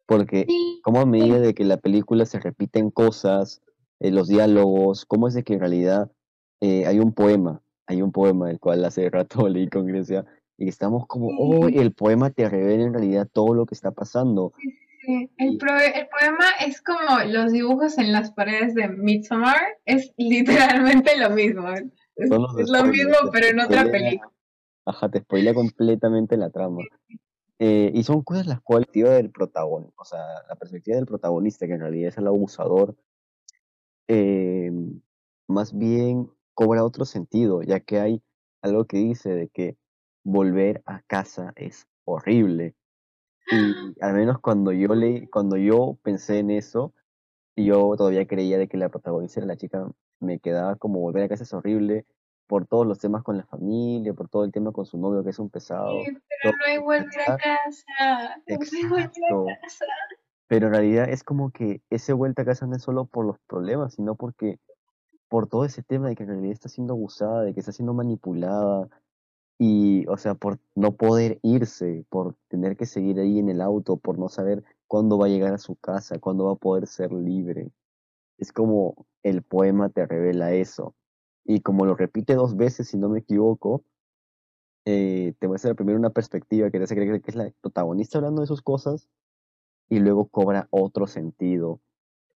[0.06, 3.62] porque Sí, como a medida de que la película se repiten cosas,
[4.00, 6.10] eh, los diálogos, cómo es de que en realidad
[6.60, 10.24] eh, hay un poema, hay un poema el cual hace rato leí con Grecia,
[10.58, 11.76] y estamos como, oh, Sí.
[11.78, 14.52] el poema te revela en realidad todo lo que está pasando.
[14.60, 15.30] sí.
[15.38, 20.12] El, Y- pro- el poema es como los dibujos en las paredes de Midsommar, es
[20.16, 21.68] literalmente lo mismo.
[22.16, 24.32] Es, lo mismo, pero en otra película.
[24.84, 26.78] Ajá, te spoilea completamente la trama.
[27.58, 31.66] Eh, y son cosas las cuales, tío, del protagonista, o sea, la perspectiva del protagonista,
[31.66, 32.96] que en realidad es el abusador,
[34.08, 34.70] eh,
[35.48, 38.22] más bien cobra otro sentido, ya que hay
[38.62, 39.76] algo que dice de que
[40.24, 42.74] volver a casa es horrible.
[43.50, 43.54] Y
[44.02, 46.92] al menos cuando yo le, cuando yo pensé en eso,
[47.56, 49.88] yo todavía creía de que la protagonista era la chica,
[50.20, 52.06] me quedaba como volver a casa es horrible
[52.46, 55.30] por todos los temas con la familia, por todo el tema con su novio que
[55.30, 55.90] es un pesado.
[56.04, 58.42] Sí, pero no hay volver a casa.
[58.46, 59.84] No a casa.
[60.48, 63.38] Pero en realidad es como que ese vuelta a casa no es solo por los
[63.48, 64.60] problemas, sino porque
[65.28, 67.94] por todo ese tema de que en realidad está siendo abusada, de que está siendo
[67.94, 68.88] manipulada
[69.58, 73.96] y, o sea, por no poder irse, por tener que seguir ahí en el auto,
[73.96, 77.12] por no saber cuándo va a llegar a su casa, cuándo va a poder ser
[77.12, 77.70] libre.
[78.38, 80.94] Es como el poema te revela eso.
[81.46, 83.84] Y como lo repite dos veces, si no me equivoco,
[84.84, 88.40] eh, te muestra primero una perspectiva que te hace creer que es la protagonista hablando
[88.40, 89.08] de sus cosas
[89.88, 91.80] y luego cobra otro sentido.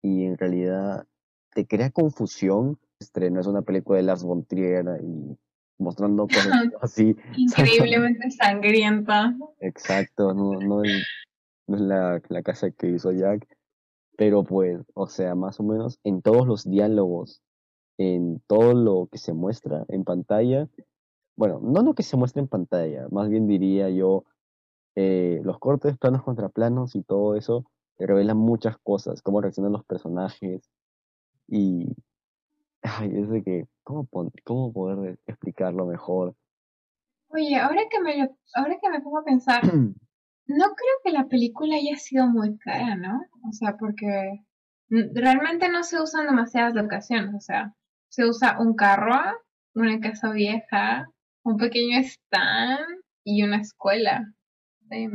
[0.02, 1.08] Y en realidad
[1.54, 2.80] te crea confusión.
[3.00, 5.38] Estreno es una película de Lars von Trier y
[5.78, 7.16] mostrando cosas así.
[7.36, 9.36] Increíblemente sangrienta.
[9.60, 11.08] Exacto, no, no es,
[11.68, 13.48] no es la, la casa que hizo Jack.
[14.18, 17.42] Pero pues, o sea, más o menos en todos los diálogos,
[18.00, 20.70] en todo lo que se muestra en pantalla,
[21.36, 24.24] bueno, no lo que se muestra en pantalla, más bien diría yo,
[24.96, 27.66] eh, los cortes, planos contra planos y todo eso,
[27.98, 30.72] te revelan muchas cosas, cómo reaccionan los personajes
[31.46, 31.94] y,
[32.82, 34.08] ay, es de que, ¿cómo,
[34.46, 36.36] cómo poder explicarlo mejor?
[37.28, 39.96] Oye, ahora que me lo, ahora que me pongo a pensar, no
[40.48, 43.20] creo que la película haya sido muy cara, ¿no?
[43.46, 44.46] O sea, porque
[44.88, 47.76] mm, realmente no se usan demasiadas locaciones, o sea,
[48.10, 49.16] se usa un carro,
[49.76, 51.08] una casa vieja,
[51.44, 54.34] un pequeño stand y una escuela.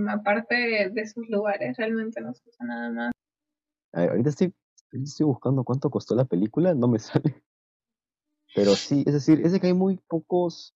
[0.09, 3.13] Aparte de, de esos lugares, realmente no se usa nada más.
[3.93, 4.55] Ahorita estoy,
[4.93, 7.43] estoy buscando cuánto costó la película, no me sale.
[8.55, 10.75] Pero sí, es decir, es de que hay muy pocos.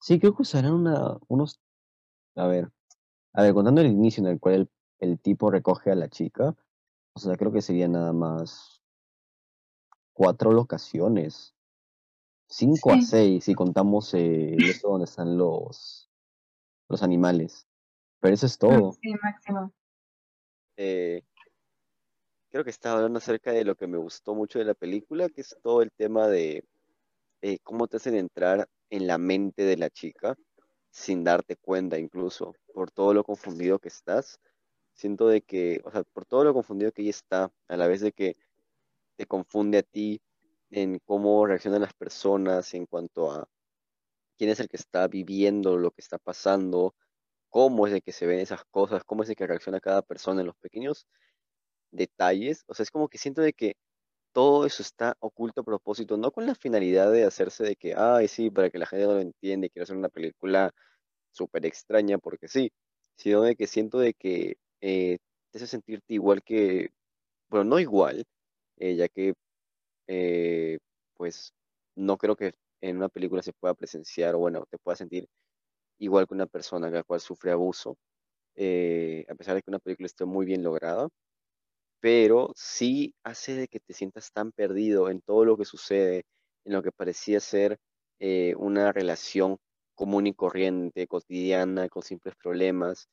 [0.00, 1.60] Sí, creo que usarán una, unos.
[2.34, 2.70] A ver,
[3.32, 6.56] a ver, contando el inicio en el cual el, el tipo recoge a la chica,
[7.14, 8.77] o sea, creo que sería nada más
[10.18, 11.54] cuatro locaciones.
[12.48, 16.10] Cinco a seis, si contamos eh, eso donde están los,
[16.88, 17.68] los animales.
[18.18, 18.92] Pero eso es todo.
[19.00, 19.72] Sí, máximo.
[20.76, 21.22] Eh,
[22.50, 25.42] creo que estaba hablando acerca de lo que me gustó mucho de la película, que
[25.42, 26.64] es todo el tema de
[27.42, 30.36] eh, cómo te hacen entrar en la mente de la chica
[30.90, 34.40] sin darte cuenta incluso, por todo lo confundido que estás.
[34.94, 38.00] Siento de que, o sea, por todo lo confundido que ella está, a la vez
[38.00, 38.36] de que
[39.18, 40.22] te confunde a ti
[40.70, 43.48] en cómo reaccionan las personas en cuanto a
[44.38, 46.94] quién es el que está viviendo lo que está pasando,
[47.50, 50.40] cómo es el que se ven esas cosas, cómo es el que reacciona cada persona
[50.42, 51.06] en los pequeños
[51.90, 52.64] detalles.
[52.68, 53.76] O sea, es como que siento de que
[54.32, 58.28] todo eso está oculto a propósito, no con la finalidad de hacerse de que, ay,
[58.28, 60.72] sí, para que la gente no lo entiende, quiero hacer una película
[61.32, 62.72] súper extraña porque sí,
[63.16, 65.18] sino de que siento de que eh,
[65.50, 66.90] te hace sentirte igual que,
[67.50, 68.26] bueno, no igual,
[68.78, 69.34] eh, ya que
[70.08, 70.78] eh,
[71.16, 71.52] pues
[71.96, 75.28] no creo que en una película se pueda presenciar o bueno, te pueda sentir
[75.98, 77.96] igual que una persona la cual sufre abuso,
[78.56, 81.08] eh, a pesar de que una película esté muy bien lograda,
[82.00, 86.24] pero sí hace de que te sientas tan perdido en todo lo que sucede,
[86.64, 87.78] en lo que parecía ser
[88.20, 89.58] eh, una relación
[89.94, 93.08] común y corriente, cotidiana, con simples problemas,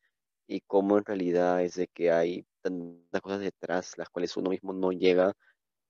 [0.48, 4.74] y cómo en realidad es de que hay tantas cosas detrás, las cuales uno mismo
[4.74, 5.34] no llega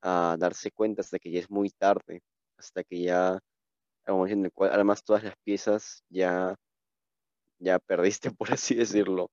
[0.07, 2.21] a darse cuenta hasta que ya es muy tarde,
[2.57, 3.39] hasta que ya,
[4.07, 4.71] momento en el cual
[5.03, 6.55] todas las piezas ya,
[7.57, 9.31] ya perdiste, por así decirlo.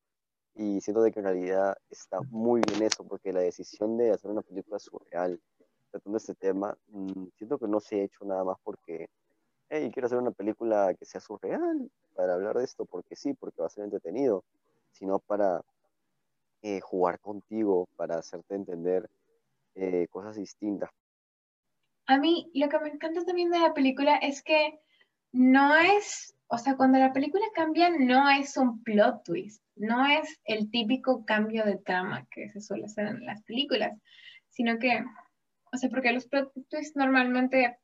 [0.55, 4.31] Y siento de que en realidad está muy bien eso, porque la decisión de hacer
[4.31, 5.39] una película surreal
[5.91, 9.09] tratando este tema, mm, siento que no se ha hecho nada más porque,
[9.69, 13.61] hey, quiero hacer una película que sea surreal para hablar de esto, porque sí, porque
[13.61, 14.43] va a ser entretenido,
[14.91, 15.61] sino para
[16.63, 19.11] eh, jugar contigo, para hacerte entender
[19.75, 20.91] eh, cosas distintas.
[22.07, 24.81] A mí lo que me encanta también de la película es que
[25.33, 30.41] no es, o sea, cuando la película cambia no es un plot twist, no es
[30.45, 33.99] el típico cambio de trama que se suele hacer en las películas,
[34.51, 35.03] sino que,
[35.73, 37.79] o sea, porque los plot twists normalmente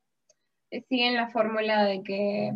[0.89, 2.53] siguen la fórmula de que,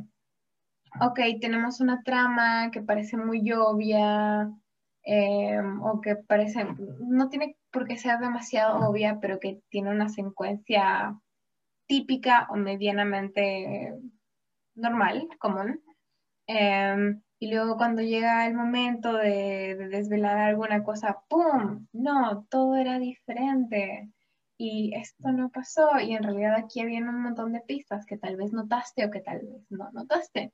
[1.00, 4.50] ok, tenemos una trama que parece muy obvia,
[5.04, 6.66] eh, o que parece,
[7.00, 11.18] no tiene por qué ser demasiado obvia, pero que tiene una secuencia
[11.86, 13.94] típica o medianamente
[14.74, 15.82] normal, común.
[16.46, 21.88] Eh, y luego cuando llega el momento de, de, desvelar alguna cosa, ¡pum!
[21.92, 24.08] No, todo era diferente.
[24.56, 25.98] Y esto no pasó.
[25.98, 29.20] Y en realidad aquí había un montón de pistas que tal vez notaste o que
[29.20, 30.52] tal vez no notaste.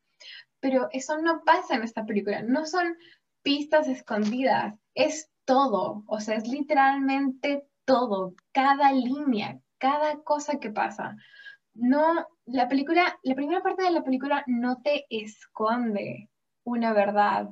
[0.60, 2.42] Pero eso no pasa en esta película.
[2.42, 2.96] No son
[3.42, 4.74] pistas escondidas.
[4.94, 6.04] Es todo.
[6.06, 8.34] O sea, es literalmente todo.
[8.52, 11.16] Cada línea, cada cosa que pasa.
[11.72, 16.28] No, la película, la primera parte de la película no te esconde
[16.64, 17.48] una verdad,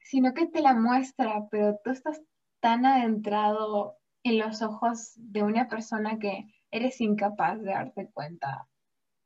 [0.00, 2.20] sino que te la muestra, pero tú estás
[2.60, 8.66] tan adentrado en los ojos de una persona que eres incapaz de darte cuenta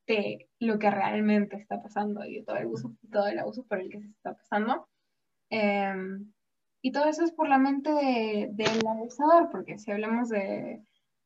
[0.05, 3.79] de lo que realmente está pasando y de todo el abuso, todo el abuso por
[3.79, 4.87] el que se está pasando.
[5.49, 5.95] Eh,
[6.81, 10.81] y todo eso es por la mente del de, de abusador, porque si hablamos de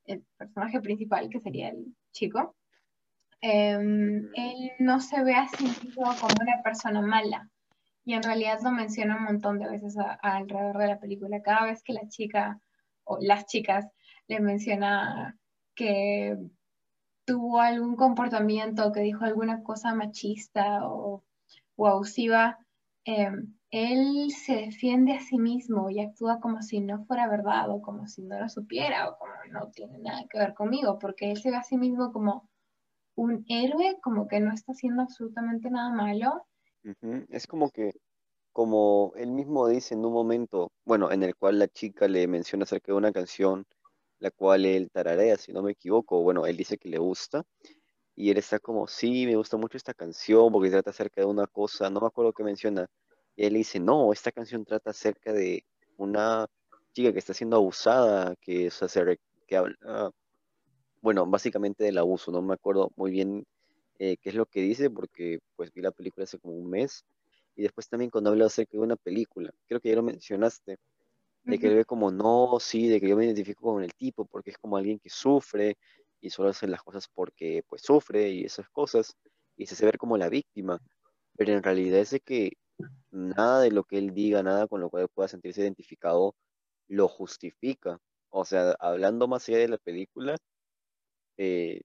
[0.05, 2.55] el personaje principal, que sería el chico,
[3.41, 7.49] eh, él no se ve a sí mismo como una persona mala.
[8.03, 11.41] Y en realidad lo menciona un montón de veces a, a alrededor de la película.
[11.41, 12.59] Cada vez que la chica
[13.03, 13.87] o las chicas
[14.27, 15.37] le menciona
[15.73, 16.37] que
[17.25, 21.23] tuvo algún comportamiento, que dijo alguna cosa machista o,
[21.75, 22.59] o abusiva,
[23.05, 23.31] eh,
[23.71, 28.07] él se defiende a sí mismo y actúa como si no fuera verdad o como
[28.07, 31.51] si no lo supiera o como no tiene nada que ver conmigo, porque él se
[31.51, 32.49] ve a sí mismo como
[33.15, 36.45] un héroe, como que no está haciendo absolutamente nada malo.
[36.83, 37.25] Uh -huh.
[37.29, 37.93] Es como que,
[38.53, 42.63] como él mismo dice en un momento, bueno, en el cual la chica le menciona
[42.63, 43.65] acerca de una canción,
[44.19, 47.43] la cual él tararea, si no me equivoco, bueno, él dice que le gusta,
[48.15, 51.47] y él está como, sí, me gusta mucho esta canción porque trata acerca de una
[51.47, 52.87] cosa, no me acuerdo qué menciona,
[53.35, 55.65] y él dice, no, esta canción trata acerca de
[55.97, 56.47] una
[56.93, 60.11] chica que está siendo abusada, que, o sea, se que habla,
[61.01, 63.45] bueno, básicamente del abuso, no me acuerdo muy bien
[63.99, 67.05] eh, qué es lo que dice, porque pues vi la película hace como un mes,
[67.55, 70.77] y después también cuando habla acerca de una película, creo que ya lo mencionaste,
[71.43, 74.25] de que él ve como, no, sí, de que yo me identifico con el tipo,
[74.25, 75.77] porque es como alguien que sufre,
[76.25, 79.15] y solo hace las cosas porque pues sufre y esas cosas
[79.57, 80.81] y se hace ver como la víctima,
[81.37, 82.53] pero en realidad es de que
[83.11, 86.35] nada de lo que él diga, nada con lo cual pueda sentirse identificado,
[86.89, 87.99] lo justifica.
[88.29, 90.37] O sea, hablando más allá de la película,
[91.37, 91.81] eh,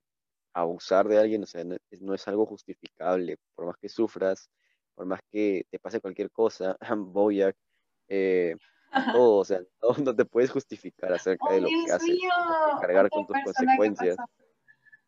[0.55, 4.51] abusar de alguien, o sea, no, es- no es algo justificable, por más que sufras,
[4.95, 7.57] por más que te pase cualquier cosa, Boyack,
[8.09, 8.57] eh,
[9.13, 12.31] todo, o sea, no, no te puedes justificar acerca Oh, de lo que haces, mío,
[12.81, 14.17] cargar con tus que consecuencias.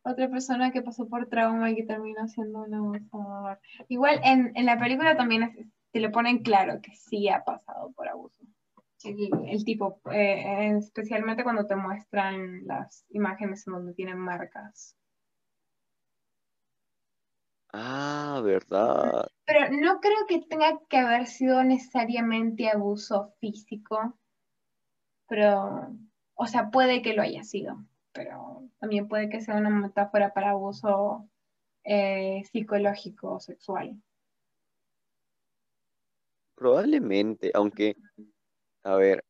[0.05, 3.61] Otra persona que pasó por trauma y que terminó siendo un abusador.
[3.88, 7.92] Igual en, en la película también es- te lo ponen claro que sí ha pasado
[7.92, 8.44] por abuso.
[9.05, 14.96] El, el tipo, eh, especialmente cuando te muestran las imágenes en donde tienen marcas.
[17.72, 19.26] Ah, ¿verdad?
[19.44, 24.18] Pero no creo que tenga que haber sido necesariamente abuso físico,
[25.28, 25.96] pero,
[26.34, 30.50] o sea, puede que lo haya sido, pero también puede que sea una metáfora para
[30.50, 31.28] abuso
[31.84, 34.00] eh, psicológico o sexual.
[36.54, 37.96] Probablemente, aunque,
[38.84, 39.24] a ver,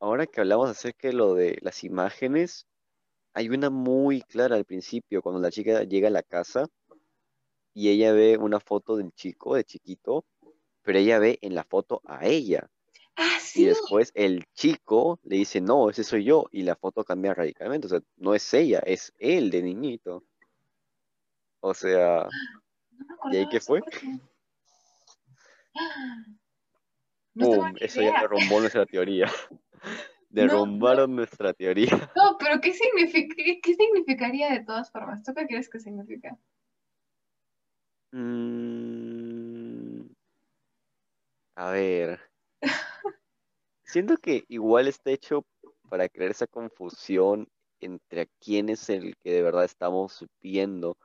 [0.00, 2.66] ahora que hablamos acerca de lo de las imágenes,
[3.32, 6.66] hay una muy clara al principio, cuando la chica llega a la casa
[7.72, 10.24] y ella ve una foto del chico, de chiquito,
[10.82, 12.68] pero ella ve en la foto a ella.
[13.16, 17.34] Ah, Y después el chico le dice, no, ese soy yo, y la foto cambia
[17.34, 17.86] radicalmente.
[17.86, 20.24] O sea, no es ella, es él de niñito.
[21.60, 22.26] O sea,
[22.90, 23.80] no ¿y ahí qué fue?
[27.36, 29.26] No ni Eso ya derrumbó nuestra teoría.
[30.34, 31.90] No, Derrumbaron nuestra teoría.
[32.16, 35.22] no, pero ¿qué significa, qué significaría de todas formas?
[35.22, 36.36] ¿Tú qué crees que significa?
[38.12, 40.06] Mm,
[41.56, 42.20] a ver,
[43.94, 45.46] siento que igual está hecho
[45.88, 47.46] para crear esa confusión
[47.78, 50.98] entre a quién es el que de verdad estamos viendo.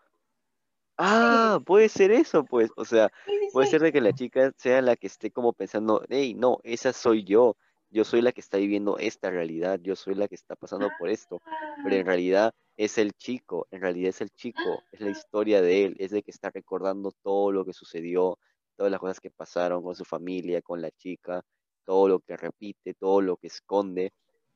[0.97, 2.71] Ah, puede ser eso, pues.
[2.75, 3.11] O sea,
[3.53, 6.91] puede ser de que la chica sea la que esté como pensando, hey, no, esa
[6.91, 7.55] soy yo.
[7.91, 9.79] Yo soy la que está viviendo esta realidad.
[9.83, 11.43] Yo soy la que está pasando por esto.
[11.83, 13.67] Pero en realidad es el chico.
[13.69, 14.81] En realidad es el chico.
[14.91, 15.95] Es la historia de él.
[15.99, 18.39] Es de que está recordando todo lo que sucedió,
[18.75, 21.43] todas las cosas que pasaron con su familia, con la chica,
[21.89, 24.13] todo lo que repite, todo lo que esconde.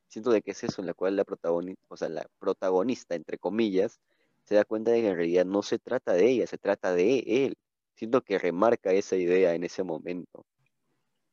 [0.08, 3.40] Siento de que es eso en la cual la protagonista, o sea, la protagonista, entre
[3.40, 4.00] comillas,
[4.44, 7.24] se da cuenta de que en realidad no se trata de ella, se trata de
[7.26, 7.58] él.
[7.96, 10.46] Siento que remarca esa idea en ese momento.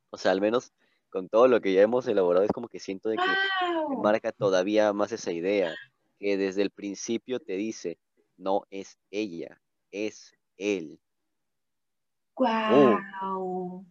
[0.09, 0.73] O sea, al menos
[1.11, 3.91] con todo lo que ya hemos elaborado, es como que siento de que ¡Wow!
[3.91, 5.71] remarca todavía más esa idea,
[6.17, 7.99] que desde el principio te dice,
[8.37, 10.99] no es ella, es él.
[12.33, 13.85] ¡Guau!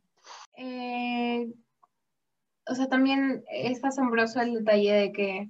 [0.56, 1.46] Eh,
[2.66, 5.48] o sea, también es asombroso el detalle de que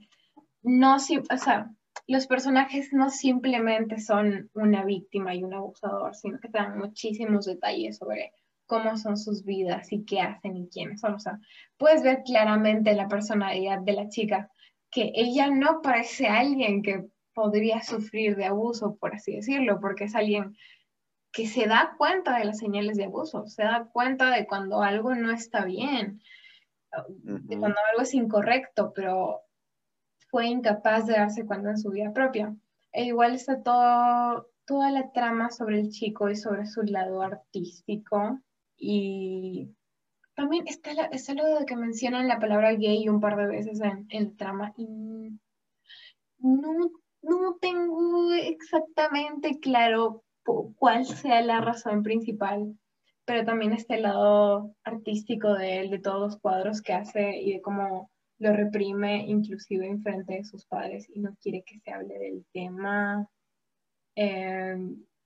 [0.63, 1.71] no, o sea,
[2.07, 7.47] los personajes no simplemente son una víctima y un abusador, sino que te dan muchísimos
[7.47, 8.33] detalles sobre
[8.67, 11.15] cómo son sus vidas y qué hacen y quiénes son.
[11.15, 11.39] O sea,
[11.77, 14.51] puedes ver claramente la personalidad de la chica,
[14.91, 20.15] que ella no parece alguien que podría sufrir de abuso, por así decirlo, porque es
[20.15, 20.57] alguien
[21.33, 25.15] que se da cuenta de las señales de abuso, se da cuenta de cuando algo
[25.15, 26.21] no está bien.
[27.25, 29.43] Cuando algo es incorrecto, pero
[30.31, 32.55] fue incapaz de darse cuenta en su vida propia.
[32.93, 38.41] E igual está todo, toda la trama sobre el chico y sobre su lado artístico.
[38.77, 39.75] Y
[40.35, 43.81] también está, la, está lo de que mencionan la palabra gay un par de veces
[43.81, 44.73] en, la trama.
[44.77, 45.39] Y
[46.39, 46.91] no,
[47.23, 50.25] no tengo exactamente claro
[50.77, 52.77] cuál sea la razón principal,
[53.31, 57.53] pero también está el lado artístico de él, de todos los cuadros que hace y
[57.53, 58.11] de cómo
[58.41, 62.45] lo reprime inclusive en frente de sus padres y no quiere que se hable del
[62.53, 63.29] tema.
[64.17, 64.77] Eh,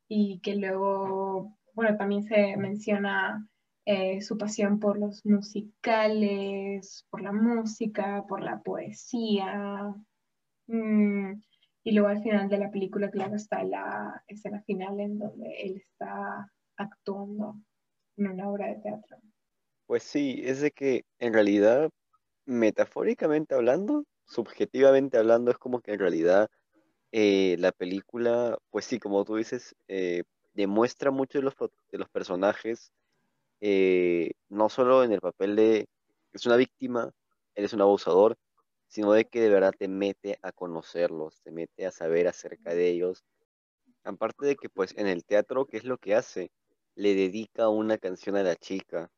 [0.06, 3.48] y que luego, bueno, también se menciona
[3.86, 9.94] eh, su pasión por los musicales, por la música, por la poesía.
[10.66, 11.40] Mm,
[11.84, 15.76] y luego al final de la película, claro, está la escena final en donde él
[15.78, 17.56] está actuando
[18.16, 19.18] en una obra de teatro.
[19.86, 21.90] Pues sí, es de que en realidad,
[22.46, 26.48] metafóricamente hablando, subjetivamente hablando, es como que en realidad
[27.12, 30.22] eh, la película, pues sí, como tú dices, eh,
[30.54, 32.92] demuestra mucho de los, de los personajes,
[33.60, 35.86] eh, no solo en el papel de
[36.32, 37.12] es una víctima,
[37.54, 38.36] eres un abusador,
[38.88, 42.88] sino de que de verdad te mete a conocerlos, te mete a saber acerca de
[42.88, 43.24] ellos.
[44.02, 46.50] Aparte de que pues en el teatro, ¿qué es lo que hace?
[46.96, 49.10] Le dedica una canción a la chica.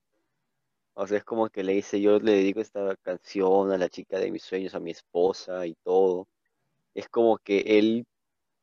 [0.94, 4.18] O sea, es como que le dice, yo le dedico esta canción a la chica
[4.18, 6.26] de mis sueños, a mi esposa y todo.
[6.94, 8.06] Es como que él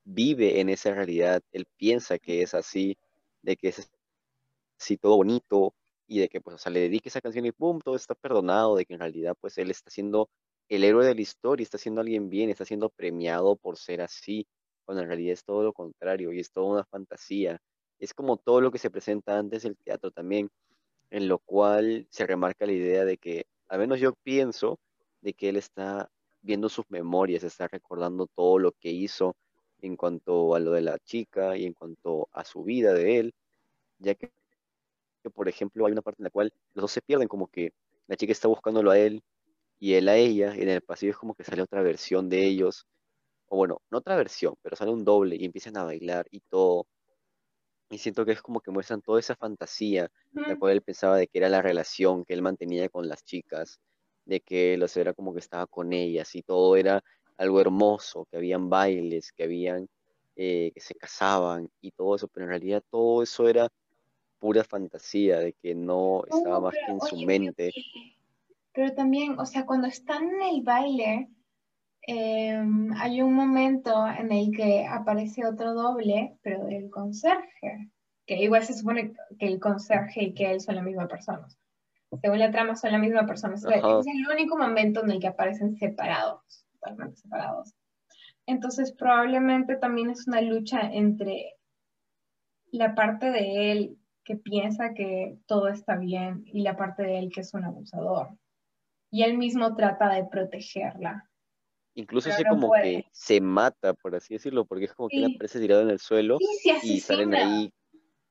[0.06, 2.98] vive en esa realidad, él piensa que es así,
[3.44, 3.90] de que es
[4.80, 5.76] así todo bonito
[6.08, 8.76] y de que pues, o sea, le dedique esa canción y pum, todo está perdonado,
[8.76, 10.30] de que en realidad pues él está siendo
[10.70, 14.48] el héroe de la historia, está siendo alguien bien, está siendo premiado por ser así,
[14.86, 17.60] cuando en realidad es todo lo contrario y es toda una fantasía.
[18.04, 20.50] Es como todo lo que se presenta antes del teatro también,
[21.10, 24.78] en lo cual se remarca la idea de que, al menos yo pienso,
[25.22, 29.38] de que él está viendo sus memorias, está recordando todo lo que hizo
[29.82, 33.34] en cuanto a lo de la chica y en cuanto a su vida de él,
[34.00, 34.32] ya que,
[35.34, 37.72] por ejemplo, hay una parte en la cual los dos se pierden, como que
[38.08, 39.24] la chica está buscándolo a él
[39.80, 42.46] y él a ella, y en el pasillo es como que sale otra versión de
[42.46, 42.86] ellos,
[43.48, 46.88] o bueno, no otra versión, pero sale un doble y empiezan a bailar y todo.
[47.94, 50.58] Y siento que es como que muestran toda esa fantasía, la Ujú.
[50.58, 53.80] cual él pensaba de que era la relación que él mantenía con las chicas,
[54.26, 57.04] de que sea, era como que estaba con ellas y todo era
[57.38, 59.88] algo hermoso, que habían bailes, que habían,
[60.36, 63.70] eh, que se casaban y todo eso, pero en realidad todo eso era
[64.40, 67.74] pura fantasía, de que no estaba más que en su oye, mente.
[68.74, 71.30] Pero también, o sea, cuando están en el baile,
[72.08, 77.92] em, hay un momento en el que aparece otro doble, pero del conserje,
[78.26, 81.48] que igual se supone que el conserje y que él son la misma persona.
[82.22, 83.56] Según la trama son la misma persona.
[83.56, 84.00] Es Ajá.
[84.00, 87.74] es el único momento en el que aparecen separados, totalmente separados.
[88.46, 91.56] Entonces probablemente también es una lucha entre
[92.72, 97.32] la parte de él que piensa que todo está bien y la parte de él
[97.34, 98.38] que es un abusador.
[99.12, 101.30] Y él mismo trata de protegerla.
[101.96, 102.84] Incluso Pero se no como puede.
[102.84, 105.36] que se mata, por así decirlo, porque es como que él Sí.
[105.36, 107.72] aparece tirado en el suelo Sí, y salen ahí,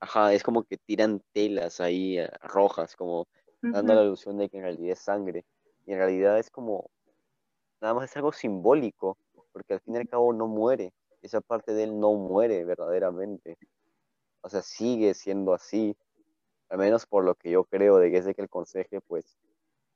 [0.01, 3.27] ajá, es como que tiran telas ahí eh, rojas, como
[3.63, 5.45] dando la ilusión de que en realidad es sangre.
[5.87, 6.91] Y en realidad es como,
[7.81, 9.19] nada más es algo simbólico,
[9.53, 10.93] porque al fin y al cabo no muere.
[11.23, 13.59] Esa parte de él no muere verdaderamente.
[14.43, 15.97] O sea, sigue siendo así,
[16.69, 19.39] al menos por lo que yo creo de que es de que el conseje, pues,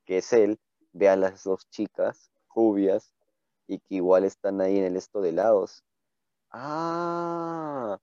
[0.04, 0.58] que es él,
[0.92, 3.12] ve a las dos chicas rubias
[3.66, 5.84] y que igual están ahí en el esto de lados.
[6.50, 7.98] Ah,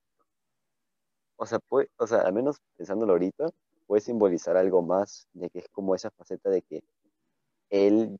[1.36, 3.50] o sea, puede, o sea, al menos pensándolo ahorita,
[3.86, 6.82] puede simbolizar algo más, de que es como esa faceta de que
[7.70, 8.18] él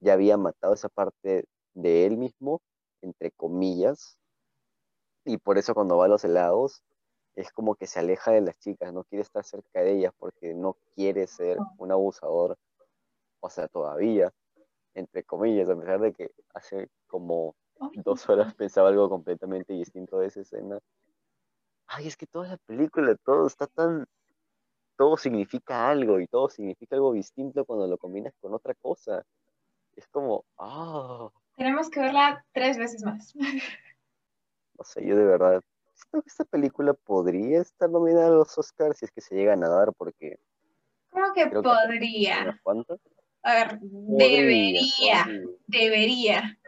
[0.00, 2.60] ya había matado esa parte de él mismo,
[3.02, 4.18] entre comillas,
[5.24, 6.82] y por eso cuando va a los helados
[7.36, 10.54] es como que se aleja de las chicas, no quiere estar cerca de ellas porque
[10.54, 12.58] no quiere ser un abusador,
[13.40, 14.32] o sea, todavía,
[14.94, 17.54] entre comillas, a pesar de que hace como
[17.94, 20.78] dos horas pensaba algo completamente distinto de esa escena.
[21.86, 24.06] Ay, es que toda la película, todo está tan,
[24.96, 29.24] todo significa algo y todo significa algo distinto cuando lo combinas con otra cosa.
[29.96, 33.34] Es como, ah, Tenemos que verla tres veces más.
[34.78, 35.62] no sé, yo de verdad,
[35.94, 39.64] siento que esta película podría estar nominada a los Oscars si es que se llegan
[39.64, 40.38] a dar, porque
[41.10, 42.58] ¿Cómo que que podría?
[42.62, 43.00] cuantas.
[43.42, 45.26] A ver, debería,
[45.66, 46.58] debería.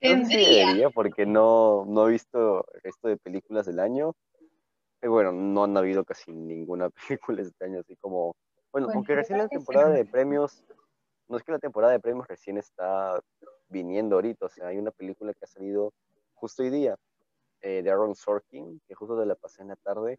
[0.00, 0.66] Tendría.
[0.66, 4.14] debería, porque no, no he visto el resto de películas del año.
[5.02, 8.34] Y bueno, no han habido casi ninguna película este año, así como.
[8.72, 10.64] Bueno, Bueno, aunque recién la temporada de premios.
[11.28, 13.20] No es que la temporada de premios recién está
[13.68, 15.92] viniendo ahorita, o sea, hay una película que ha salido
[16.32, 16.96] justo hoy día,
[17.60, 20.18] eh, de Aaron Sorkin, que justo te la pasé en la tarde.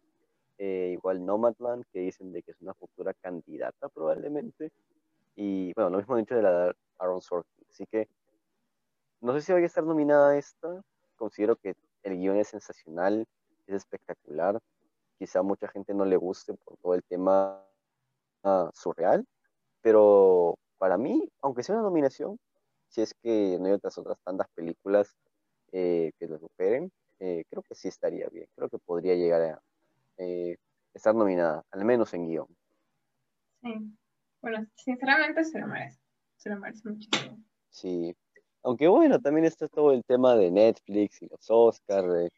[0.62, 4.70] Eh, igual Nomadland, que dicen de que es una futura candidata probablemente.
[5.34, 7.64] Y bueno, lo mismo dicho de la Aaron Sorkin.
[7.70, 8.08] Así que
[9.22, 10.82] no sé si vaya a estar nominada esta.
[11.16, 13.26] Considero que el guion es sensacional,
[13.66, 14.60] es espectacular.
[15.18, 17.64] Quizá mucha gente no le guste por todo el tema
[18.44, 19.26] ah, surreal,
[19.80, 22.38] pero para mí, aunque sea una nominación,
[22.88, 25.16] si es que no hay otras otras tantas películas
[25.72, 28.46] eh, que lo superen, eh, creo que sí estaría bien.
[28.54, 29.62] Creo que podría llegar a
[30.20, 30.56] eh,
[30.92, 32.46] estar nominada, al menos en guion.
[33.62, 33.74] Sí.
[34.42, 36.00] Bueno, sinceramente se lo merece.
[36.36, 37.38] Se lo merece muchísimo.
[37.70, 38.14] Sí.
[38.62, 42.12] Aunque bueno, también está todo el tema de Netflix y los Oscars.
[42.12, 42.30] de,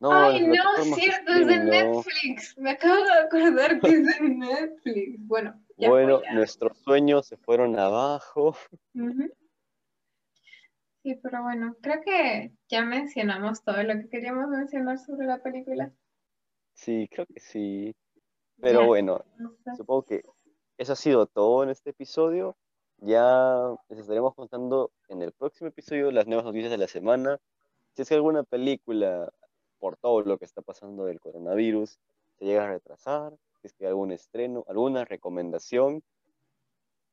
[0.00, 1.58] no, Ay, no, cierto, es de.
[1.58, 2.56] Netflix.
[2.58, 5.26] Me acabo de acordar que es de Netflix.
[5.26, 6.32] Bueno, ya Bueno, ya.
[6.34, 8.56] nuestros sueños se fueron abajo.
[11.02, 15.92] Sí, pero bueno, creo que ya mencionamos todo lo que queríamos mencionar sobre la película.
[16.78, 17.94] Sí, creo que sí.
[18.60, 19.24] Pero bueno,
[19.76, 20.22] supongo que
[20.76, 22.56] eso ha sido todo en este episodio.
[22.98, 27.38] Ya les estaremos contando en el próximo episodio las nuevas noticias de la semana.
[27.94, 29.32] Si es que alguna película,
[29.80, 31.98] por todo lo que está pasando del coronavirus,
[32.38, 36.04] se llega a retrasar, si es que hay algún estreno, alguna recomendación,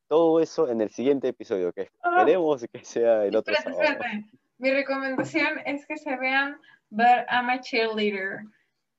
[0.07, 4.03] todo eso en el siguiente episodio, que esperemos que sea el otro espérate, sábado.
[4.03, 4.29] espérate.
[4.59, 6.59] Mi recomendación es que se vean
[6.91, 8.45] But I'm a Cheerleader.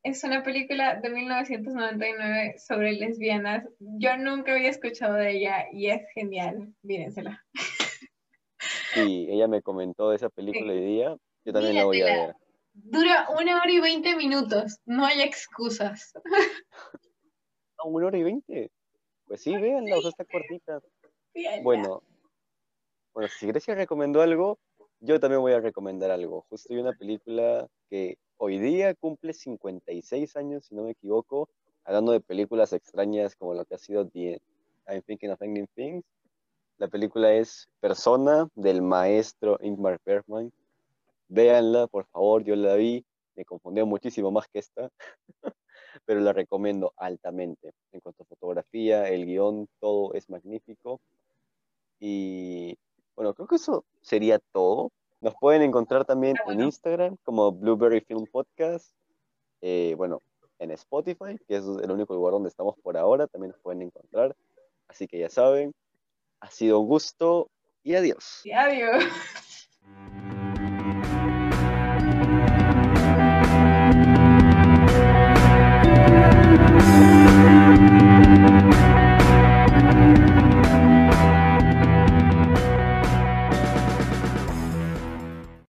[0.02, 3.68] Es una película de 1999 sobre lesbianas.
[3.78, 6.72] Yo nunca había escuchado de ella y es genial.
[6.82, 7.44] Mírensela.
[8.94, 11.16] Sí, ella me comentó de esa película hoy día.
[11.44, 12.36] Yo también la voy a ver.
[12.72, 14.78] Dura una hora y veinte minutos.
[14.84, 16.12] No hay excusas.
[17.78, 18.70] ¿A una hora y veinte?
[19.26, 20.80] Pues sí, véanla, o sea, está cortita.
[21.62, 22.02] Bueno,
[23.12, 24.58] bueno, si Grecia recomendó algo,
[25.00, 26.46] yo también voy a recomendar algo.
[26.48, 31.48] Justo hay una película que hoy día cumple 56 años, si no me equivoco,
[31.84, 34.40] hablando de películas extrañas como lo que ha sido The
[34.88, 36.04] I'm Thinking of Ending Things.
[36.78, 40.52] La película es Persona del maestro Ingmar Bergman.
[41.28, 43.04] Véanla, por favor, yo la vi,
[43.34, 44.90] me confundió muchísimo más que esta,
[46.04, 47.72] pero la recomiendo altamente.
[47.92, 51.00] En cuanto a fotografía, el guion, todo es magnífico.
[51.98, 52.78] Y
[53.14, 54.92] bueno, creo que eso sería todo.
[55.20, 56.60] Nos pueden encontrar también Ah, en.
[56.62, 58.92] Instagram como Blueberry Film Podcast.
[59.60, 60.22] Eh, bueno,
[60.58, 64.36] en Spotify, que es el único lugar donde estamos por ahora, también nos pueden encontrar.
[64.88, 65.74] Así que ya saben,
[66.40, 67.50] ha sido un gusto
[67.82, 68.40] y adiós.
[68.44, 69.04] Y adiós.